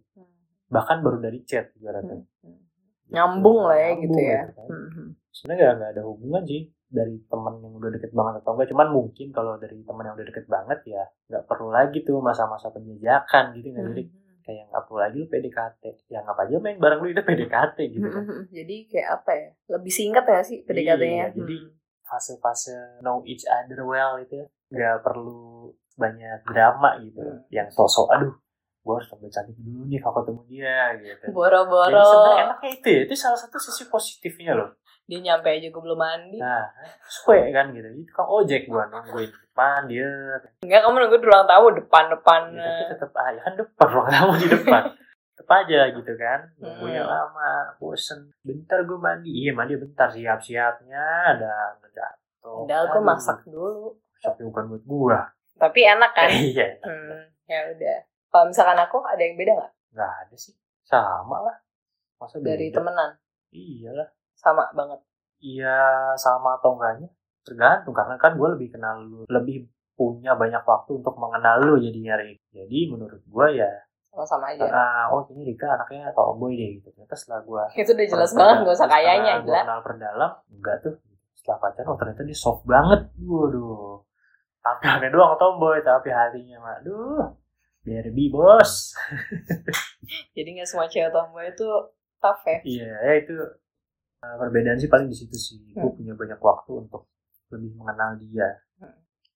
[0.66, 2.24] Bahkan baru dari chat ibaratnya.
[2.40, 2.60] Hmm.
[3.08, 4.48] nyambung lah ya gitu ya.
[4.48, 4.66] kan.
[4.66, 5.08] Hmm.
[5.28, 8.68] Sebenarnya nggak nggak ada hubungan sih dari teman yang udah deket banget atau enggak.
[8.72, 12.68] Cuman mungkin kalau dari teman yang udah deket banget ya nggak perlu lagi tuh masa-masa
[12.68, 14.20] penjajakan gitu nggak jadi Hmm.
[14.42, 15.82] kayak nggak perlu lagi lu PDKT.
[16.08, 18.22] Ya nggak apa aja main bareng lu udah PDKT gitu kan.
[18.24, 19.48] Hmm, Jadi kayak apa ya?
[19.70, 21.06] Lebih singkat ya sih PDKT-nya?
[21.22, 21.56] Iya, jadi
[22.02, 24.40] fase-fase know each other well itu
[24.72, 27.20] nggak perlu banyak drama gitu.
[27.20, 27.44] Hmm.
[27.48, 28.32] yang sosok aduh
[28.82, 31.22] gue harus tampil cantik dulu nih kalau ketemu dia gitu.
[31.22, 34.74] Jadi boro-boro sebenarnya enaknya itu ya itu salah satu sisi positifnya loh.
[35.06, 36.42] Dia nyampe aja gue belum mandi.
[36.42, 36.66] Nah
[37.06, 37.86] suwe kan gitu.
[37.94, 40.08] Itu kan ojek gua nungguin di depan dia
[40.66, 44.08] enggak kamu nunggu di ruang tamu depan depan ya, tapi tetep aja kan depan ruang
[44.10, 44.82] tamu di depan.
[45.38, 47.12] Tetep aja gitu kan nunggunya Hmm.
[47.14, 48.18] lama bosen.
[48.42, 49.30] Bentar gua mandi.
[49.30, 50.98] Iya mandi bentar siap siapnya
[51.30, 52.66] ada jatuh.
[52.66, 55.18] Gue Aduh, masak dulu masaknya bukan buat gua.
[55.58, 56.30] Tapi enak kan?
[56.54, 57.98] Iya hmm, ya udah.
[58.30, 59.72] Kalau misalkan aku ada yang beda nggak?
[59.98, 60.54] Nggak ada sih.
[60.86, 61.56] Sama lah.
[62.22, 62.78] Masa dari beda?
[62.78, 63.10] temenan?
[63.50, 64.08] Iyalah
[64.38, 65.02] sama banget?
[65.42, 67.10] Iya sama atau enggaknya?
[67.42, 69.66] Tergantung karena kan gue lebih kenal lu lebih
[69.98, 72.38] punya banyak waktu untuk mengenal lu jadinya Rik.
[72.54, 73.70] Jadi menurut gue ya
[74.14, 74.70] sama-sama aja.
[74.70, 76.94] Ah, oh ini Rika anaknya tomboy deh gitu.
[76.94, 80.94] Ternyata setelah gue itu udah jelas banget gak usah kayaknya gila kenal perdalam enggak tuh.
[81.34, 83.10] Setelah pacaran oh ternyata dia soft banget.
[83.18, 83.91] Waduh
[84.62, 87.34] tampilannya doang tomboy tapi hatinya mah aduh
[87.82, 88.94] Barbie bos.
[90.38, 91.66] Jadi nggak semua cewek tomboy itu
[92.22, 92.58] tough ya?
[92.62, 93.34] Iya ya itu
[94.22, 95.58] uh, perbedaan sih paling di situ sih.
[95.74, 95.98] Gue Hmm.
[95.98, 97.10] punya banyak waktu untuk
[97.50, 98.62] lebih mengenal dia.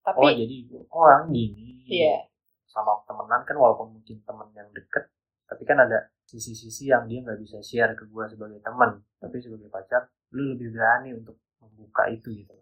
[0.07, 2.23] Tapi oh jadi oh, orang gini iya.
[2.71, 5.11] sama temenan kan walaupun mungkin temen yang deket
[5.47, 9.67] tapi kan ada sisi-sisi yang dia nggak bisa share ke gue sebagai teman tapi sebagai
[9.67, 12.55] pacar lu lebih berani untuk membuka itu gitu.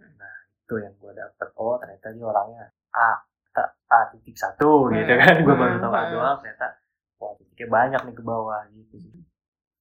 [0.00, 0.37] Nah
[0.68, 1.48] itu yang gue dapet.
[1.56, 3.16] Oh ternyata dia orangnya A
[3.88, 5.20] A titik satu gitu Hmm.
[5.24, 5.34] kan.
[5.40, 6.12] Gue baru tahu A Hmm.
[6.12, 6.68] doang ternyata
[7.16, 9.16] wah titiknya banyak nih ke bawah gitu sih.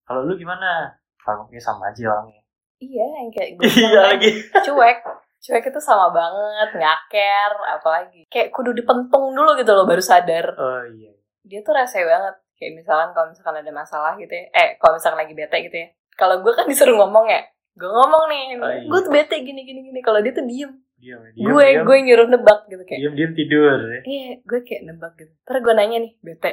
[0.01, 0.95] Kalau lu gimana?
[1.19, 2.39] Kalau mungkin sama aja orangnya.
[2.79, 4.31] Iya yang kayak gue iya lagi.
[4.63, 4.97] cuek.
[5.37, 8.23] Cuek itu sama banget nyaker apalagi.
[8.31, 10.55] Kayak kudu dipentung dulu gitu loh baru sadar.
[10.55, 11.11] Oh iya.
[11.43, 12.39] Dia tuh rese banget.
[12.55, 15.87] Kayak misalkan kalau misalkan ada masalah gitu ya eh kalau misalkan lagi bete gitu ya.
[16.15, 17.43] Kalau gue kan disuruh ngomong ya
[17.77, 18.81] gue ngomong nih Oh, iya.
[18.83, 20.73] gue tuh bete gini gini gini kalau dia tuh diem.
[20.97, 23.77] Diam gue gue nyuruh nebak gitu kayak diam diam tidur.
[23.87, 23.99] Ya.
[24.03, 25.29] iya gue kayak nebak gitu.
[25.39, 26.51] Terus gue nanya nih bete?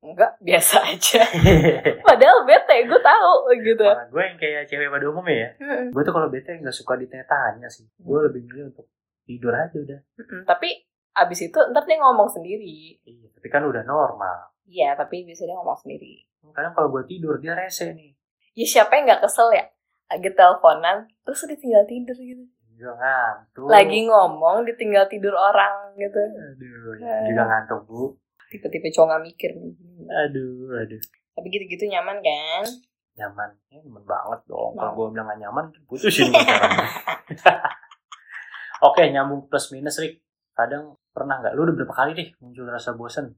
[0.00, 1.22] Enggak biasa aja.
[2.08, 3.84] Padahal bete gue tahu gitu.
[3.84, 5.48] Malah gue yang kayak cewek pada umumnya ya.
[5.92, 7.84] Gue tuh kalau bete nggak suka ditanya-tanya sih.
[7.94, 8.88] Gue lebih milih untuk
[9.22, 10.00] tidur aja udah.
[10.18, 10.42] Mm-mm.
[10.42, 10.82] tapi
[11.12, 12.96] abis itu ntar dia ngomong sendiri.
[13.04, 14.56] Iya tapi kan udah normal.
[14.64, 16.24] Iya tapi bisa dia ngomong sendiri.
[16.50, 18.16] Kadang kalau gue tidur dia rese nih.
[18.52, 19.68] Ya siapa yang nggak kesel ya
[20.12, 22.44] lagi teleponan terus dia tinggal tidur gitu.
[22.76, 23.64] Juga ngantuk.
[23.68, 26.20] Lagi ngomong ditinggal tidur orang gitu.
[26.20, 27.32] Aduh ya, Eh.
[27.32, 28.12] juga ngantuk bu.
[28.52, 29.50] Tipe-tipe cowok nggak mikir.
[30.28, 31.00] Aduh aduh.
[31.32, 32.64] Tapi gitu-gitu nyaman kan?
[33.16, 33.48] Nyaman.
[33.72, 34.72] Ya, nyaman banget dong.
[34.76, 36.28] Kalau gue bilang gak nyaman putusin
[38.82, 40.20] oke nyambung plus minus Rick
[40.52, 41.52] kadang pernah nggak?
[41.56, 43.36] Lu udah berapa kali deh muncul rasa bosen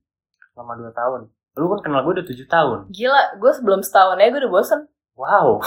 [0.54, 1.20] selama 2 tahun?
[1.54, 2.78] Lu kan kenal gue udah 7 tahun.
[2.90, 4.80] Gila gue sebelum setahun aja gue udah bosen
[5.14, 5.58] wow.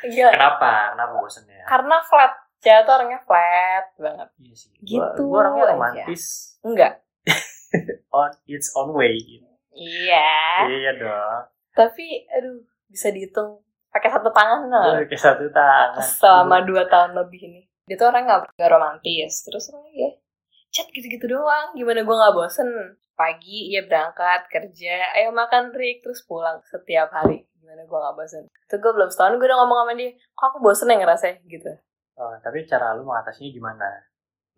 [0.00, 0.70] Gila kenapa?
[0.94, 2.32] Kenapa bosennya karena flat.
[2.58, 4.28] Cewek tuh orangnya flat banget.
[4.36, 4.70] Iya sih.
[4.80, 5.72] Gitu Gua, gua orangnya aja.
[5.72, 6.22] romantis.
[6.60, 6.92] Enggak.
[8.16, 9.14] On its own way.
[9.70, 10.66] iya.
[10.66, 11.42] Iya dong.
[11.70, 13.62] tapi aduh bisa dihitung.
[13.88, 16.02] Pakai satu tangan loh Oke satu tangan.
[16.02, 17.62] selama dua tahun lebih ini.
[17.84, 19.46] Dia tuh orang nggak nggak romantis.
[19.46, 20.10] Terus orang ya
[20.68, 21.72] chat gitu-gitu doang.
[21.72, 22.66] Gimana gue nggak bosen?
[23.14, 26.02] Pagi ya berangkat kerja ayo makan Rick.
[26.02, 29.78] Terus pulang setiap hari gimana gue nggak bosen itu gue belum setahun gue udah ngomong
[29.78, 31.68] sama dia kok aku bosen ya ngerasa gitu
[32.16, 33.86] Oh, tapi cara lu mengatasinya gimana?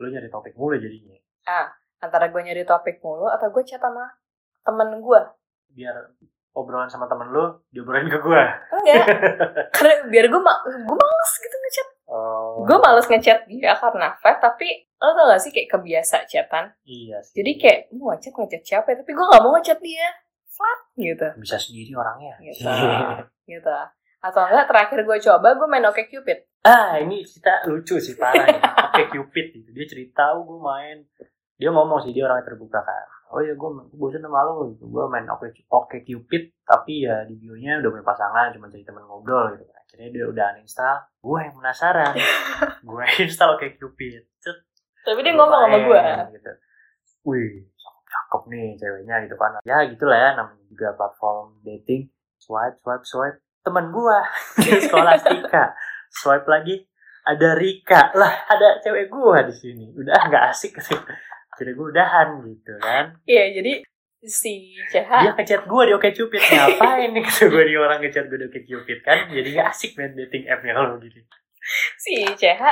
[0.00, 1.12] Lu nyari topik mulu jadinya.
[1.98, 4.08] antara gue nyari topik mulu atau gue chat sama
[4.62, 5.20] temen gue
[5.68, 5.92] Biar
[6.50, 8.48] obrolan sama temen lu diobrolin ke gua.
[8.72, 9.04] enggak
[9.76, 12.64] karena biar gue ma gue males gitu ngechat Oh.
[12.64, 17.20] gue males ngechat dia karena flat tapi lo tau gak sih kayak kebiasa chatan Iya
[17.20, 17.38] sih.
[17.38, 20.08] jadi kayak mau ngechat ngechat siapa ya tapi gue gak mau ngechat dia
[20.60, 22.36] flat gitu bisa sendiri orangnya.
[22.44, 22.68] Gitu.
[23.56, 23.76] gitu
[24.20, 28.44] atau enggak terakhir gue coba gue main oke cupid ah, ini cerita lucu sih parah
[28.44, 28.60] nih.
[28.90, 29.70] Oke Cupid gitu.
[29.72, 30.98] Dia cerita, oh, gue main.
[31.56, 33.06] Dia ngomong sih dia orangnya terbuka kan.
[33.30, 34.90] Oh ya gue bosan sama lu gitu.
[34.90, 39.06] Gue main oke oke Cupid tapi ya di bio-nya udah punya pasangan cuma jadi teman
[39.06, 39.62] ngobrol gitu.
[39.70, 40.98] Akhirnya dia udah uninstall.
[41.22, 42.12] Gue yang penasaran.
[42.90, 44.26] gue install oke Cupid.
[44.42, 44.56] Cet,
[45.06, 46.02] tapi dia ngomong sama gue
[46.34, 46.52] gitu.
[47.28, 47.69] Wih,
[48.30, 49.58] cakep, nih ceweknya gitu kan.
[49.66, 52.06] Ya gitulah ya namanya juga platform dating.
[52.38, 53.38] Swipe, swipe, swipe.
[53.66, 54.22] Temen gua
[54.62, 55.74] di sekolah Tika.
[56.14, 56.86] Swipe lagi
[57.26, 58.14] ada Rika.
[58.14, 59.90] Lah, ada cewek gua di sini.
[59.98, 60.94] Udah nggak asik gitu.
[61.58, 63.18] Jadi gua udahan gitu kan.
[63.26, 63.82] iya jadi
[64.20, 66.38] si Dia CH ngechat gua di Oke Cupid.
[66.38, 69.26] Ngapain nih kata gua di orang ngechat gua di Oke Cupid kan.
[69.28, 71.26] Jadi nggak asik main dating app-nya kalau begini.
[72.00, 72.62] si CH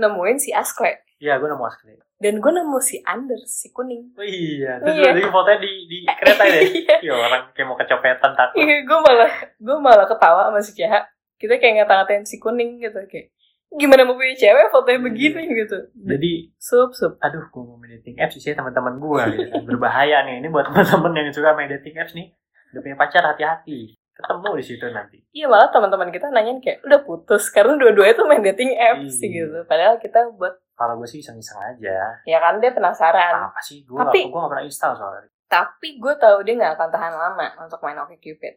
[0.00, 1.94] nemuin si Askle Iya, gua nemu asli.
[2.18, 5.26] dan gue nemu si Anders si kuning Oh iya, terus Iya.
[5.28, 6.60] fotonya di, di kereta ya?
[6.98, 8.58] iya orang kayak mau kecopetan takut.
[8.58, 10.94] Iya, gue malah gue malah ketawa sama si CH
[11.36, 13.30] kita kayak ngata-ngatain si kuning gitu kayak
[13.72, 15.04] gimana mau punya cewek fotonya Iya.
[15.04, 19.46] begini gitu Jadi, sup sup aduh, gue mau main dating apps sih teman-teman gue gitu
[19.48, 19.62] kan.
[19.64, 20.38] Berbahaya nih.
[20.38, 22.30] Ini buat teman-teman yang suka main dating apps nih.
[22.70, 23.94] Udah punya pacar hati-hati.
[24.12, 28.28] ketemu di situ nanti Iya malah teman-teman kita nanyain kayak udah putus karena dua-duanya tuh
[28.28, 29.48] main dating apps sih Iya.
[29.48, 29.58] gitu.
[29.64, 33.38] Padahal kita buat kalau gue sih iseng-iseng aja ya kan dia penasaran.
[33.44, 36.88] apa sih gue Tapi- gue gak pernah install soalnya Tapi gue tahu dia nggak akan
[36.88, 38.54] tahan lama untuk main OkCupid.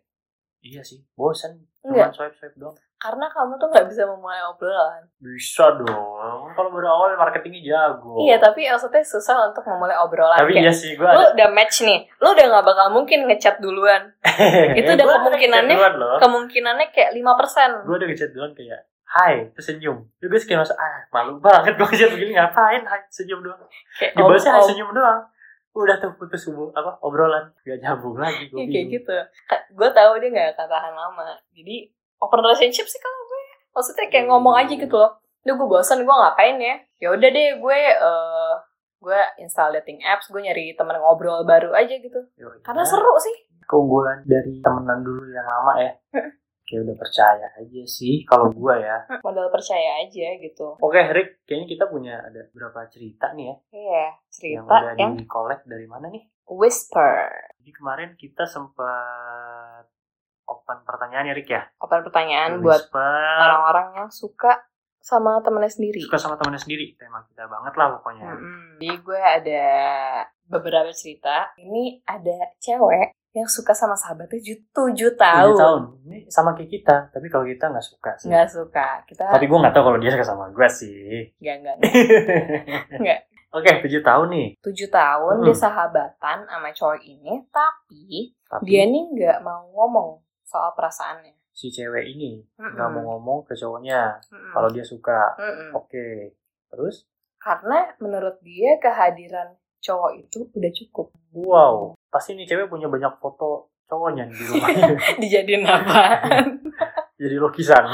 [0.62, 2.10] iya sih bosan Enggak.
[2.10, 5.04] cuma swipe swipe doang Karena kamu tuh nggak bisa memulai obrolan.
[5.16, 10.34] bisa dong kalau baru awal marketingnya jago Iya tapi maksudnya susah untuk memulai obrolan.
[10.36, 13.60] tapi Kayak, iya sih gue lu udah match nih, lu udah nggak bakal mungkin ngechat
[13.60, 14.10] duluan.
[14.74, 15.78] itu udah kemungkinannya-
[16.18, 17.84] Kemungkinannya kayak 5%.
[17.84, 18.82] gue udah ngechat duluan kayak
[19.16, 20.04] Hai, terus senyum.
[20.20, 22.84] Terus gue kayak masa, ah malu banget gue ngechat begini ngapain?
[22.84, 23.64] Hai, senyum doang.
[23.96, 25.24] Kayak Dibalasnya hai senyum doang.
[25.72, 29.16] Udah tuh putus hubung apa obrolan gak nyambung lagi gue Iya kayak gitu.
[29.72, 31.40] Gue tahu dia nggak akan tahan lama.
[31.56, 31.88] Jadi
[32.20, 33.44] open relationship sih kalau gue.
[33.72, 35.24] Maksudnya kayak ngomong aja gitu loh.
[35.48, 36.76] Duh gue bosan gue ngapain ya?
[37.00, 38.54] Ya udah deh gue eh
[39.00, 42.20] gue install dating apps, gue nyari temen ngobrol baru aja gitu.
[42.64, 43.48] Karena seru sih.
[43.66, 45.92] keunggulan dari temenan dulu yang lama ya.
[46.66, 48.98] Kayak udah percaya aja sih kalau gue ya.
[49.26, 50.74] Modal percaya aja gitu.
[50.78, 55.14] Oke, Rick, kayaknya kita punya ada beberapa cerita nih ya Iya, yang cerita udah yang,
[55.14, 56.26] di collect dari mana nih?
[56.46, 57.26] whisper.
[57.58, 59.90] Jadi kemarin kita sempat
[60.46, 61.66] open pertanyaan ya, Rick ya.
[61.82, 64.62] Open pertanyaan buat Whisper, orang-orang yang suka
[65.02, 66.02] sama temennya sendiri.
[66.02, 66.94] suka sama temennya sendiri.
[66.98, 68.26] Tema kita banget lah pokoknya.
[68.30, 68.78] Mm-mm.
[68.78, 69.66] Jadi gue ada
[70.46, 71.54] beberapa cerita.
[71.58, 75.44] Ini ada cewek yang suka sama sahabatnya ju- tujuh tahun.
[75.46, 75.82] Tujuh tahun.
[76.02, 78.28] Ini sama kayak kita, tapi kalau kita nggak suka sih.
[78.28, 78.88] Nggak suka.
[79.04, 81.36] Kita Tapi gue nggak tahu kalau dia suka sama gue sih.
[81.36, 81.76] nggak nggak.
[82.96, 83.20] Nggak.
[83.52, 84.48] Oke, tujuh tahun nih.
[84.62, 85.46] Tujuh tahun Mm.
[85.46, 90.10] dia sahabatan sama cowok ini, tapi Tapi dia nih nggak mau ngomong
[90.42, 91.36] soal perasaannya.
[91.52, 94.52] si cewek ini nggak mau ngomong ke cowoknya Mm-mm.
[94.52, 95.36] kalau dia suka.
[95.72, 96.36] Oke.
[96.68, 97.08] Terus?
[97.38, 101.08] Karena menurut dia kehadiran cowok itu udah cukup.
[101.36, 101.76] Wow.
[102.10, 104.94] Pasti nih cewek punya banyak foto cowoknya di rumahnya.
[105.22, 106.46] Dijadiin apaan?
[107.22, 107.86] jadi lukisan.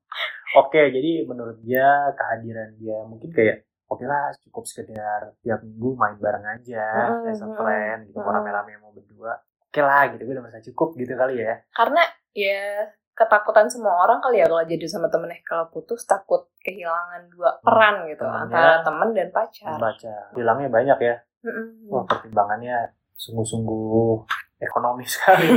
[0.60, 6.18] Oke, jadi menurut dia kehadiran dia mungkin kayak oke lah cukup sekedar tiap minggu main
[6.18, 8.26] bareng aja Mm, as a friend gitu mm.
[8.26, 9.38] rame-rame mau berdua.
[9.70, 11.62] Oke lah gitu gue udah merasa cukup gitu kali ya.
[11.70, 12.02] Karena
[12.34, 12.90] ya
[13.20, 18.08] ketakutan semua orang kali ya kalau jadi sama temennya kalau putus takut kehilangan dua peran
[18.08, 18.48] gitu Temennya.
[18.48, 19.76] antara temen dan pacar.
[19.76, 21.16] Baca bilangnya banyak ya.
[21.42, 21.84] Mm-mm.
[21.86, 22.76] Wah pertimbangannya
[23.14, 24.24] sungguh-sungguh
[24.58, 25.48] ekonomi sekali.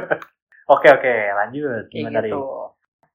[0.74, 2.40] oke oke lanjut gimana gitu.
[2.40, 2.72] Ri?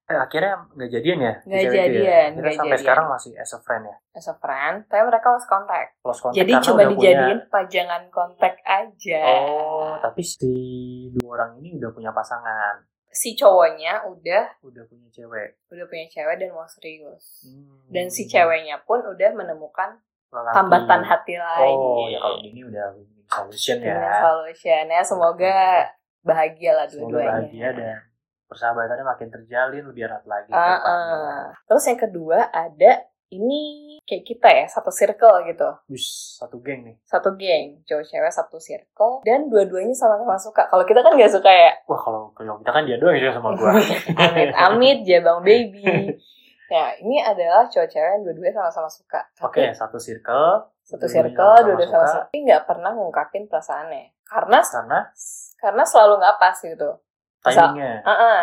[0.08, 1.34] Eh, akhirnya nggak jadian ya?
[1.39, 1.69] Nggak ya?
[1.71, 2.82] jadian, Kita nggak sampai jadian.
[2.82, 3.95] sekarang masih as a friend ya.
[4.12, 5.89] As a friend, tapi mereka lost contact.
[6.02, 9.21] Close contact Jadi cuma udah punya- dijadiin pajangan kontak aja.
[9.23, 10.49] Oh, tapi si
[11.13, 12.82] dua orang ini udah punya pasangan,
[13.19, 15.60] si cowoknya udah udah punya cewek.
[15.67, 17.43] udah punya cewek dan mau serius.
[17.43, 17.84] Hmm.
[17.91, 19.99] Dan si ceweknya pun udah menemukan
[20.32, 20.55] Lelaki.
[20.55, 21.75] tambatan hati lain.
[21.75, 22.95] Oh, ya kalau gini udah
[23.27, 24.23] solution ya.
[24.23, 25.84] solution ya semoga
[26.23, 27.27] bahagia lah Semoga dua-duanya.
[27.43, 27.95] bahagia dan
[28.47, 30.49] persahabatannya makin terjalin lebih erat lagi.
[30.49, 30.79] depannya.
[30.88, 31.43] ah.
[31.67, 32.91] Terus yang kedua ada
[33.29, 33.61] ini
[34.01, 36.95] kayak kita ya satu circle gitu, Wis, satu geng nih.
[37.03, 40.65] satu geng cowok cewek satu circle dan dua-duanya sama-sama suka.
[40.65, 43.35] Kalau kita kan nggak suka ya, Wah, kalau kalau kita kan dia doang yang suka
[43.35, 43.71] sama gua.
[44.25, 46.17] amit amit jabang baby.
[46.67, 49.21] Ya ini adalah cowok cewek yang dua-duanya sama-sama suka.
[49.39, 50.49] Oke, Tapi satu circle.
[50.81, 52.21] satu circle sama-sama dua-duanya sama suka.
[52.23, 54.99] tapi nggak pernah ngungkapin perasaannya karena Karena
[55.55, 56.89] karena selalu nggak pas gitu.
[57.39, 57.93] Misal- timingnya.
[58.03, 58.41] Heeh.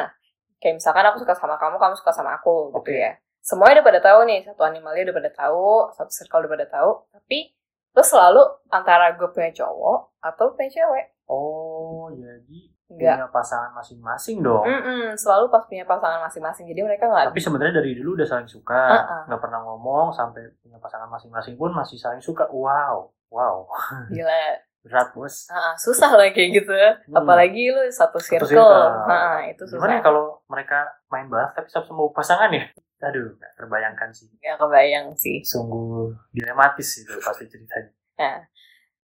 [0.56, 2.96] Kayak misalkan aku suka sama kamu, kamu suka sama aku gitu Oke.
[2.96, 3.12] ya.
[3.46, 6.90] Semuanya udah pada tahu nih, satu animalnya udah pada tahu, satu circle udah pada tahu,
[7.14, 7.54] tapi
[7.94, 11.14] terus selalu antara gue punya cowok atau punya cewek.
[11.30, 12.58] Oh, jadi
[12.90, 13.14] Enggak.
[13.22, 14.66] punya pasangan masing-masing dong.
[14.66, 16.66] Mm-mm, selalu pas punya pasangan masing-masing.
[16.66, 19.22] Jadi mereka nggak Tapi sebenarnya dari dulu udah saling suka, Uh-uh.
[19.30, 22.50] nggak pernah ngomong sampai punya pasangan masing-masing pun masih saling suka.
[22.50, 23.70] Wow, wow,
[24.10, 24.58] gila.
[24.86, 25.50] berat bos.
[25.50, 26.70] Ah, susah lah kayak gitu.
[27.10, 28.46] Apalagi lu satu circle.
[28.46, 28.86] circle.
[29.06, 29.82] Ah, itu susah.
[29.82, 30.78] Gimana ya kalau mereka
[31.10, 32.70] main bareng tapi sama semua pasangan ya?
[32.98, 34.28] Aduh, nggak terbayangkan sih.
[34.36, 35.38] Nggak kebayang sih.
[35.42, 37.90] Sungguh dilematis itu pasti ceritanya.
[38.16, 38.38] Nah,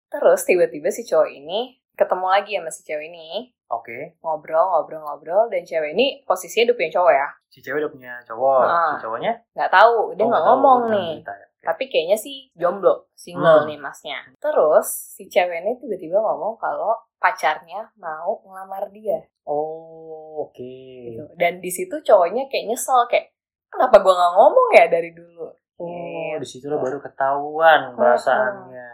[0.09, 5.49] terus tiba-tiba si cowok ini ketemu lagi sama si cewek ini Oke, ngobrol ngobrol ngobrol
[5.49, 8.81] dan cewek ini posisinya udah punya cowok ya si cewek udah punya cowok, Ah.
[8.89, 11.33] si cowoknya nggak tahu dia oh, nggak ngomong nih ya.
[11.33, 11.45] Oke.
[11.63, 13.69] tapi kayaknya sih jomblo single Hmm.
[13.69, 20.65] nih masnya terus si cewek ini tiba-tiba ngomong kalau pacarnya mau ngelamar dia Oh, oke.
[21.07, 23.33] gitu dan di situ cowoknya kayak nyesel kayak
[23.73, 26.39] kenapa gua nggak ngomong ya dari dulu Oh, Gitu.
[26.39, 28.87] di situ baru ketahuan perasaannya.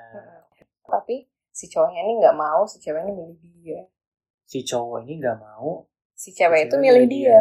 [0.83, 3.81] tapi si cowoknya ini nggak mau si cewek ini milih dia
[4.49, 5.85] Si cowok ini nggak mau.
[6.11, 7.41] si cewek si itu milih dia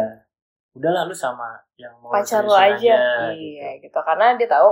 [0.70, 2.98] Udahlah lu sama yang mau pacar lo seriusin aja.
[3.32, 4.68] iya gitu karena dia tahu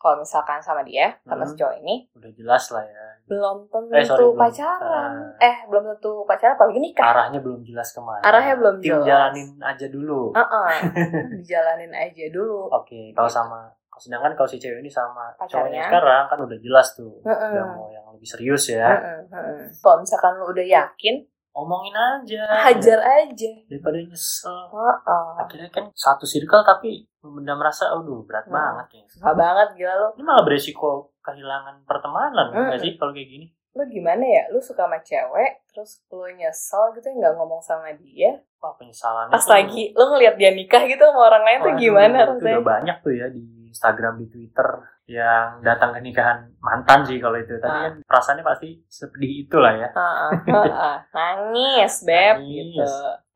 [0.00, 1.60] kalau misalkan sama dia sama si Hmm.
[1.60, 3.06] cowok ini Udah jelas lah ya.
[3.26, 4.40] belum tentu Eh, sorry, belum.
[4.40, 5.44] pacaran Ah.
[5.44, 8.22] eh belum tentu pacaran apalagi nikah Arahnya belum jelas ke mana.
[8.22, 9.06] Arahnya belum Tim jelas.
[9.06, 10.20] jalanin aja dulu.
[10.32, 10.70] Heeh.
[11.36, 13.36] dijalanin aja dulu Oke, kalau Gitu.
[13.36, 13.60] sama
[13.94, 15.52] sedangkan kalau si cewek ini sama Pacarnya.
[15.68, 17.20] cowoknya sekarang kan udah jelas tuh.
[17.20, 17.52] Heeh.
[17.52, 18.88] Udah mau yang lebih serius ya.
[18.88, 19.68] Heeh, heeh.
[19.76, 21.20] kalau misalkan lu udah yakin
[21.52, 22.46] Omongin aja.
[22.62, 24.54] hajar aja Daripada nyesel.
[24.70, 25.28] Heeh.
[25.36, 28.54] Akhirnya kan satu circle tapi benda merasa aduh berat Hmm.
[28.54, 29.10] banget kayaknya.
[29.10, 32.66] susah banget gila lu Ini malah beresiko kehilangan pertemanan Hmm.
[32.68, 33.46] nggak sih kalau kayak gini?
[33.70, 38.34] lu gimana ya lu suka sama cewek terus lu nyesel gitu nggak ngomong sama dia
[38.58, 42.30] Wah penyesalan pas lagi lu ngeliat dia nikah gitu sama orang lain tuh gimana Itu
[42.36, 44.68] rasanya udah banyak tuh ya di Instagram, di Twitter
[45.06, 47.54] yang datang ke nikahan mantan sih kalau itu.
[47.56, 47.82] Tapi Ah.
[47.88, 49.88] kan perasaannya pasti sedih itulah ya.
[49.88, 50.96] Heeh, heeh.
[51.16, 52.74] nangis beb Nangis.
[52.76, 52.86] gitu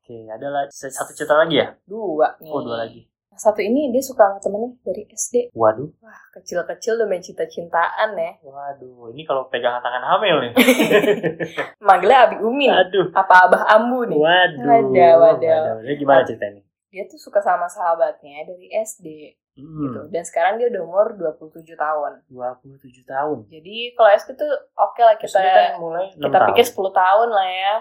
[0.04, 1.72] Oke, ada satu cerita lagi ya?
[1.84, 3.08] dua nih Oh, dua lagi.
[3.32, 8.38] satu ini dia suka sama temennya dari SD Waduh, wah kecil-kecil udah main cinta-cintaan ya
[8.40, 9.10] waduh.
[9.10, 10.52] Ini kalau pegangan tangan hamil nih.
[11.80, 12.78] manggilnya Abi Umi nih.
[12.78, 13.06] Aduh.
[13.12, 14.62] apa Abah Ambu nih Waduh.
[14.62, 15.74] Wadaw, wadaw.
[15.80, 16.62] Ini gimana ceritanya?
[16.86, 21.62] dia tuh suka sama sahabatnya dari SD gitu Hmm, dan sekarang dia udah umur 27
[21.72, 23.36] tahun 27 tahun.
[23.46, 26.48] jadi kalau SD tuh oke lah Terus kita kan mulai 6 kita tahun.
[26.50, 27.74] pikir 10 tahun lah ya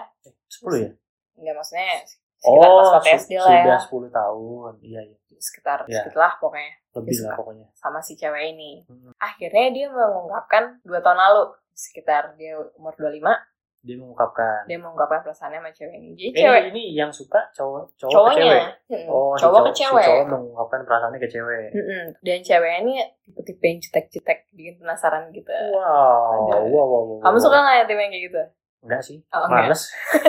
[0.48, 0.90] 10 ya?
[1.34, 1.90] Enggak maksudnya
[2.36, 4.72] sekitar Oh, pas SD lah ya sudah 10 tahun.
[4.80, 5.16] Iya, iya.
[5.36, 5.98] sekitar Ya.
[5.98, 7.66] segitu lah pokoknya Lebih Dia lah pokoknya.
[7.74, 9.10] sama si cewek ini Hmm.
[9.16, 13.34] akhirnya dia mengungkapkan dua tahun lalu sekitar dia umur 25
[13.84, 14.64] Dia mengungkapkan.
[14.64, 18.14] dia mengungkapkan perasaannya sama cewek ini jadi Eh, cewek ini yang suka cowok cowok ke
[18.14, 18.64] cowoknya cewek.
[18.88, 19.08] Mm-mm.
[19.08, 21.66] Oh, si cowok ke si cewek cowok mengungkapkan perasaannya ke cewek.
[21.70, 22.04] Mm-mm.
[22.18, 26.56] dan cewek ini tipe-tipe yang cetek-cetek bikin penasaran gitu Wow, Ada.
[26.62, 27.18] wow, wow, wow.
[27.20, 28.42] kamu suka nggak ya tipe yang kayak gitu
[28.80, 29.82] Enggak sih, Oh, males.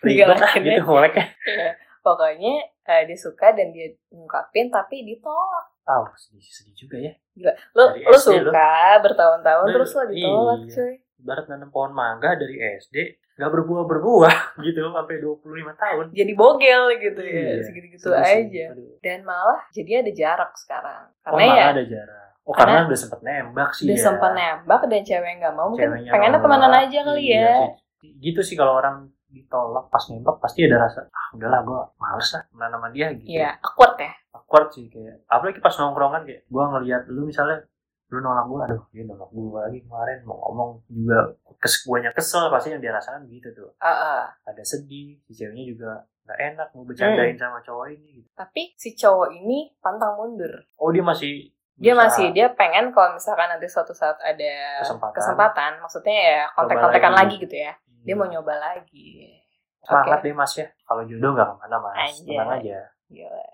[0.00, 1.26] Ribet lah, ah, gitu moleknya.
[1.42, 1.70] Iya.
[2.00, 7.12] pokoknya eh, dia suka dan dia ngungkapin tapi ditolak Ah, sedih, sedih juga ya.
[7.32, 7.52] Gila.
[7.72, 10.70] lu Dari lu SD suka bertahun-tahun Lu- terus lo ditolak iya.
[10.72, 12.96] cuy Ibarat nanam pohon mangga dari SD,
[13.34, 16.04] nggak berbuah-berbuah gitu sampai 25 tahun.
[16.10, 18.96] jadi bogel gitu ya Iya, segitu-gitu aja Aduh.
[18.98, 22.24] dan malah jadi ada jarak sekarang Oh, karena ya malah ada jarak.
[22.42, 24.04] Oh, Karena karena, udah sempet nembak sih udah ya.
[24.04, 27.54] sempat nembak dan cewek nggak mau mungkin Ceweknya pengennya temenan aja kali Iya ya
[27.98, 28.10] sih.
[28.22, 32.42] Gitu sih kalau orang ditolak pas nembak pasti ada rasa ah udahlah gue males lah
[32.46, 33.28] temenan sama dia gitu.
[33.28, 37.66] iya awkward ya awkward sih kayak apalagi pas nongkrongan kayak gue ngelihat lu misalnya
[38.06, 40.18] lu nolak gue aduh dia nolak gue lagi kemarin.
[40.22, 41.18] Mau ngomong juga
[41.56, 43.70] kes guanya kesel pasti yang dia rasakan gitu tuh.
[43.78, 45.90] Ada sedih si ceweknya juga
[46.22, 47.40] nggak enak mau bercandain Hmm.
[47.40, 48.28] sama cowok ini gitu.
[48.32, 50.50] Tapi si cowok ini pantang mundur.
[50.76, 55.12] Oh dia masih dia masih dia pengen kalau misalkan nanti suatu saat ada Kesempatan.
[55.12, 57.36] kesempatan, maksudnya ya kontak-kontakan lagi.
[57.36, 57.74] gitu ya.
[58.00, 59.34] Dia mau nyoba lagi.
[59.82, 60.24] Semangat Oke.
[60.24, 60.66] deh mas ya.
[60.82, 61.94] Kalau jodoh nggak ke mana mas.
[62.00, 62.26] Anjay.
[62.32, 62.78] tenang aja.
[63.06, 63.44] Gila.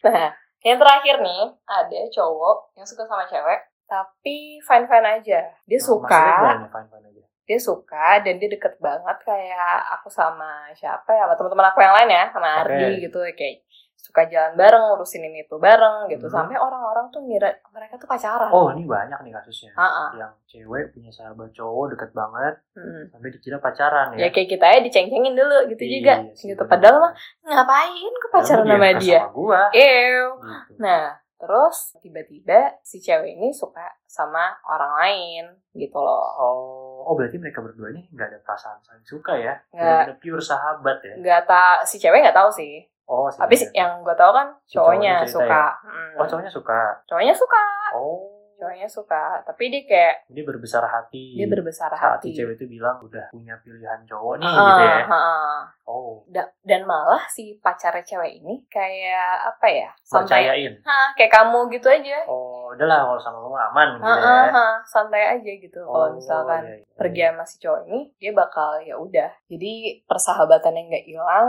[0.00, 5.40] Nah, yang terakhir nih, ada cowok yang suka sama cewek, tapi fine-fine aja.
[5.66, 6.24] Dia Nah, suka?
[6.46, 7.08] Fine, fine aja
[7.42, 11.90] dia suka, dan dia deket banget kayak aku sama siapa ya, sama teman-teman aku yang
[11.92, 12.58] lain ya, sama Oke.
[12.70, 16.24] Ardi gitu, kayak suka jalan bareng, urusin ini itu bareng gitu.
[16.24, 16.34] Hmm.
[16.36, 18.48] Sampai orang-orang tuh ngira mereka tuh pacaran.
[18.48, 20.08] oh ini banyak nih kasusnya Ah, ah.
[20.16, 23.02] yang cewek punya sahabat cowok deket banget Mm.
[23.10, 26.14] sampai dikira pacaran Ya ya, kayak kita ya diceng-cengin dulu gitu Iya juga.
[26.32, 26.62] sih, gitu.
[26.64, 27.12] Padahal mah
[27.44, 29.18] ngapain ke pacaran sama suka dia?
[29.20, 30.24] sama gua Ew.
[30.38, 30.72] gitu.
[30.78, 36.20] Nah, terus tiba-tiba si cewek ini suka sama orang lain gitu loh.
[36.36, 39.56] Oh, oh berarti mereka berdua ini nggak ada perasaan saling suka ya?
[39.72, 40.00] Nggak.
[40.04, 41.14] Ada pure sahabat ya?
[41.16, 42.84] Nggak tak si cewek nggak tahu sih.
[43.04, 43.40] Oh, sih.
[43.40, 45.50] Tapi si- yang gue tahu kan Si cowoknya cowoknya cerita suka.
[45.50, 45.66] ya?
[45.82, 46.12] Hmm.
[46.14, 46.80] oh cowoknya suka.
[47.08, 47.62] Cowoknya suka.
[47.90, 48.18] Oh,
[48.60, 49.40] Cowoknya suka.
[49.40, 51.32] Tapi dia kayak dia berbesar hati.
[51.32, 52.30] dia berbesar saat hati.
[52.30, 54.98] cewek itu bilang udah punya pilihan cowok nih Ah, gitu ya.
[55.08, 55.60] ah.
[55.82, 59.90] Oh, Da- dan malah si pacarnya cewek ini kayak apa ya?
[60.04, 60.76] Percayain.
[60.80, 62.20] Hah, kayak kamu gitu aja.
[62.24, 64.52] Oh, udahlah kalau sama kamu aman gitu Ah, ya.
[64.52, 64.74] ah.
[64.84, 65.80] santai aja gitu.
[65.80, 66.94] Oh, Kalau misalkan iya, iya.
[66.94, 69.72] pergi sama si cowok ini dia bakal ya udah jadi
[70.04, 71.48] persahabatan yang nggak hilang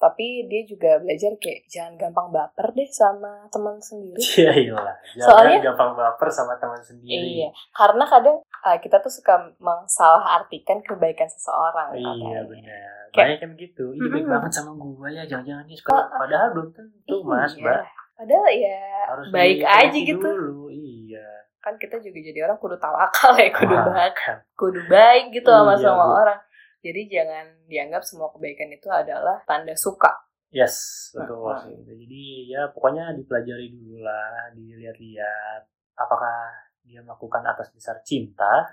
[0.00, 4.96] tapi dia juga belajar kayak jangan gampang baper deh sama teman sendiri Iya iyalah.
[5.12, 7.20] Jangan Soalnya- gampang baper sama teman sendiri.
[7.36, 12.88] iya karena kadang uh, kita tuh suka mensalahartikan kebaikan seseorang Iya benar.
[13.10, 13.84] Kayak- Banyak yang begitu.
[13.92, 14.32] Ih, baik Mm-mm.
[14.32, 15.22] banget sama gua ya.
[15.24, 15.90] Jangan-jangan dia suka.
[15.92, 16.06] Ah.
[16.16, 17.62] Padahal belum tentu mas, Iya.
[17.66, 17.82] mbak.
[18.14, 20.68] padahal ya Harus baik aja gitu Dulu.
[20.70, 21.26] Iya.
[21.58, 24.36] kan kita juga jadi orang kudu tawakal ya kudu baik kan.
[24.54, 26.40] kudu baik gitu sama Iya, semua orang
[26.80, 30.10] jadi jangan dianggap semua kebaikan itu adalah tanda suka.
[30.50, 31.78] Yes, betul Nah, sih.
[31.86, 35.62] Jadi ya pokoknya dipelajari dulu lah, dilihat-lihat
[35.94, 36.50] apakah
[36.82, 38.66] dia melakukan atas dasar cinta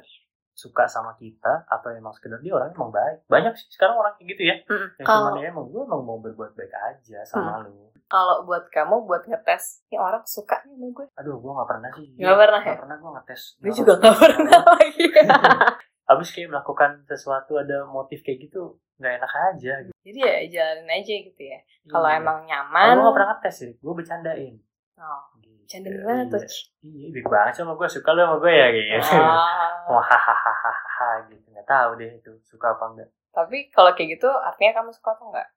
[0.58, 3.30] suka sama kita atau emang sekedar dia orang emang baik.
[3.30, 4.55] Banyak sih sekarang orang kayak gitu ya.
[4.66, 4.89] Mm-mm.
[4.97, 7.93] yang Kalau cuma dia emang gue emang mau berbuat baik aja sama lu.
[8.10, 11.05] Kalau buat kamu buat ngetes ini orang suka nih sama gue.
[11.14, 12.10] Aduh gue nggak pernah sih.
[12.18, 12.66] Nggak pernah ya?
[12.74, 13.41] Nggak pernah gue ngetes.
[13.62, 15.05] Gue juga gak pernah lagi
[16.08, 19.93] habis kayak melakukan sesuatu ada motif kayak gitu nggak enak aja gitu.
[20.01, 22.18] jadi ya jalanin aja gitu ya kalau Iya.
[22.18, 24.55] emang Kalau nyaman gue nggak pernah ngetes sih gue bercandain
[24.97, 25.62] oh, gitu.
[25.68, 26.41] canda gimana tuh
[26.82, 27.08] Iya.
[27.14, 29.70] big banget sama gue suka lu sama gue ya gitu Ah.
[29.93, 34.82] wah hahaha gitu nggak tahu deh itu suka apa enggak tapi kalau kayak gitu artinya
[34.82, 35.47] kamu suka atau enggak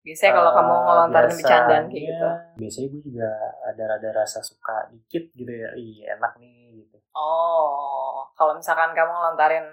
[0.00, 3.28] biasanya kalau kamu ngelontarin bercandaan kayak gitu biasanya gue juga
[3.66, 9.10] ada rada rasa suka dikit gitu ya iya enak nih gitu oh kalau misalkan kamu
[9.12, 9.66] ngelontarin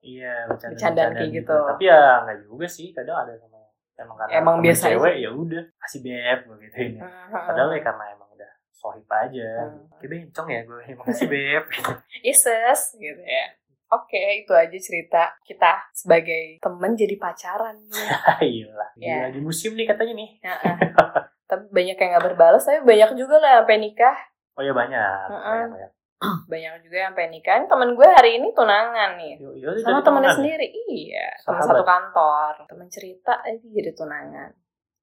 [0.00, 1.58] iya bercanda Bercandaan kayak gitu.
[1.66, 3.58] tapi ya nggak juga sih kadang ada sama
[3.94, 8.28] emang karena Emang biasa cewek ya udah kasih beb gitu ini padahal ya karena emang
[8.30, 9.84] udah sohib aja Hmm.
[9.94, 11.64] kayak bencong ya gue emang kasih beb
[12.24, 13.44] Isis gitu ya
[13.88, 18.08] oke itu aja cerita kita sebagai temen jadi pacaran nih
[18.64, 19.26] Iyalah, ini Ya.
[19.26, 20.30] lagi musim nih katanya nih.
[20.40, 20.74] Heeh.
[21.50, 24.16] tapi banyak yang nggak berbalas tapi banyak juga lah yang sampai nikah
[24.54, 25.40] Oh ya banyak, Mm-mm.
[25.42, 25.90] banyak, banyak.
[26.20, 30.36] Banyak juga yang Ini temen gue hari ini tunangan nih Yo, yo, sama temennya temenan.
[30.36, 31.72] sendiri iya teman Sahabat.
[31.72, 34.50] satu kantor temen cerita eh jadi tunangan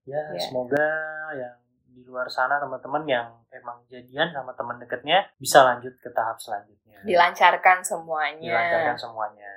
[0.05, 0.39] Ya, Ya.
[0.39, 0.87] semoga
[1.35, 1.57] yang
[1.87, 7.01] di luar sana teman-teman yang emang jadian sama teman dekatnya bisa lanjut ke tahap selanjutnya.
[7.01, 9.49] dilancarkan semuanya Dilancarkan semuanya.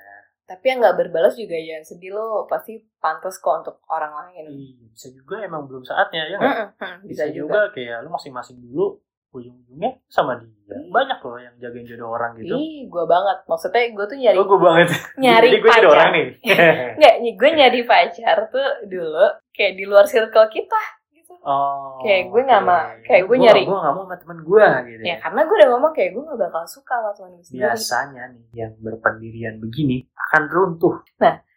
[0.43, 4.91] tapi yang nggak berbalas juga jangan sedih lo pasti pantas kok untuk orang lain Iya,
[4.91, 6.57] bisa juga emang belum saatnya ya nggak?
[6.57, 7.71] Mm-mm, mm, Bisa, juga.
[7.71, 8.99] kayak lu masing-masing dulu
[9.33, 10.51] ujung-ujungnya sama dia.
[10.69, 10.91] Iya.
[10.91, 12.51] Banyak loh yang jagain jodoh orang gitu.
[12.53, 13.39] Ih, gue banget.
[13.45, 14.89] Maksudnya gue tuh nyari Oh, gue banget.
[15.17, 15.93] nyari Jadi gue jadi pacar.
[15.93, 16.27] orang nih.
[16.99, 21.35] Nggak, gue nyari pacar tuh dulu kayak di luar circle kita gitu.
[21.41, 21.99] oh.
[22.01, 22.69] Kayak gue nggak oke.
[22.69, 25.57] ma- kayak gue Gua- nyari- Gue gak mau sama temen gue gitu Ya karena gue
[25.57, 29.97] udah ngomong kayak gue gak bakal suka sama temen gue biasanya nih yang berpendirian begini
[30.13, 30.97] akan runtuh.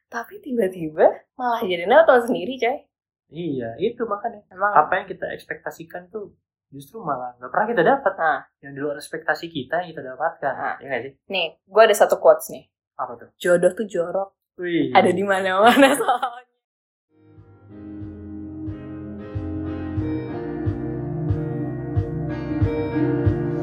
[0.07, 2.77] Tapi tiba-tiba malah jadi sama temen sendiri coy.
[3.33, 4.45] Iya, itu makanya.
[4.47, 6.37] Emang Apa yang kita ekspektasikan tuh
[6.73, 8.13] justru malah nggak pernah kita dapat.
[8.17, 8.39] Nah.
[8.65, 10.53] Yang di luar ekspektasi kita yang kita dapatkan.
[10.57, 10.75] Nah.
[10.81, 11.13] Ya nggak sih?
[11.29, 12.65] nih, gue ada satu quotes nih.
[12.97, 13.29] Apa tuh?
[13.37, 14.29] Jodoh tuh jorok.
[14.57, 14.89] Wih.
[14.93, 16.42] Ada di mana-mana soalnya.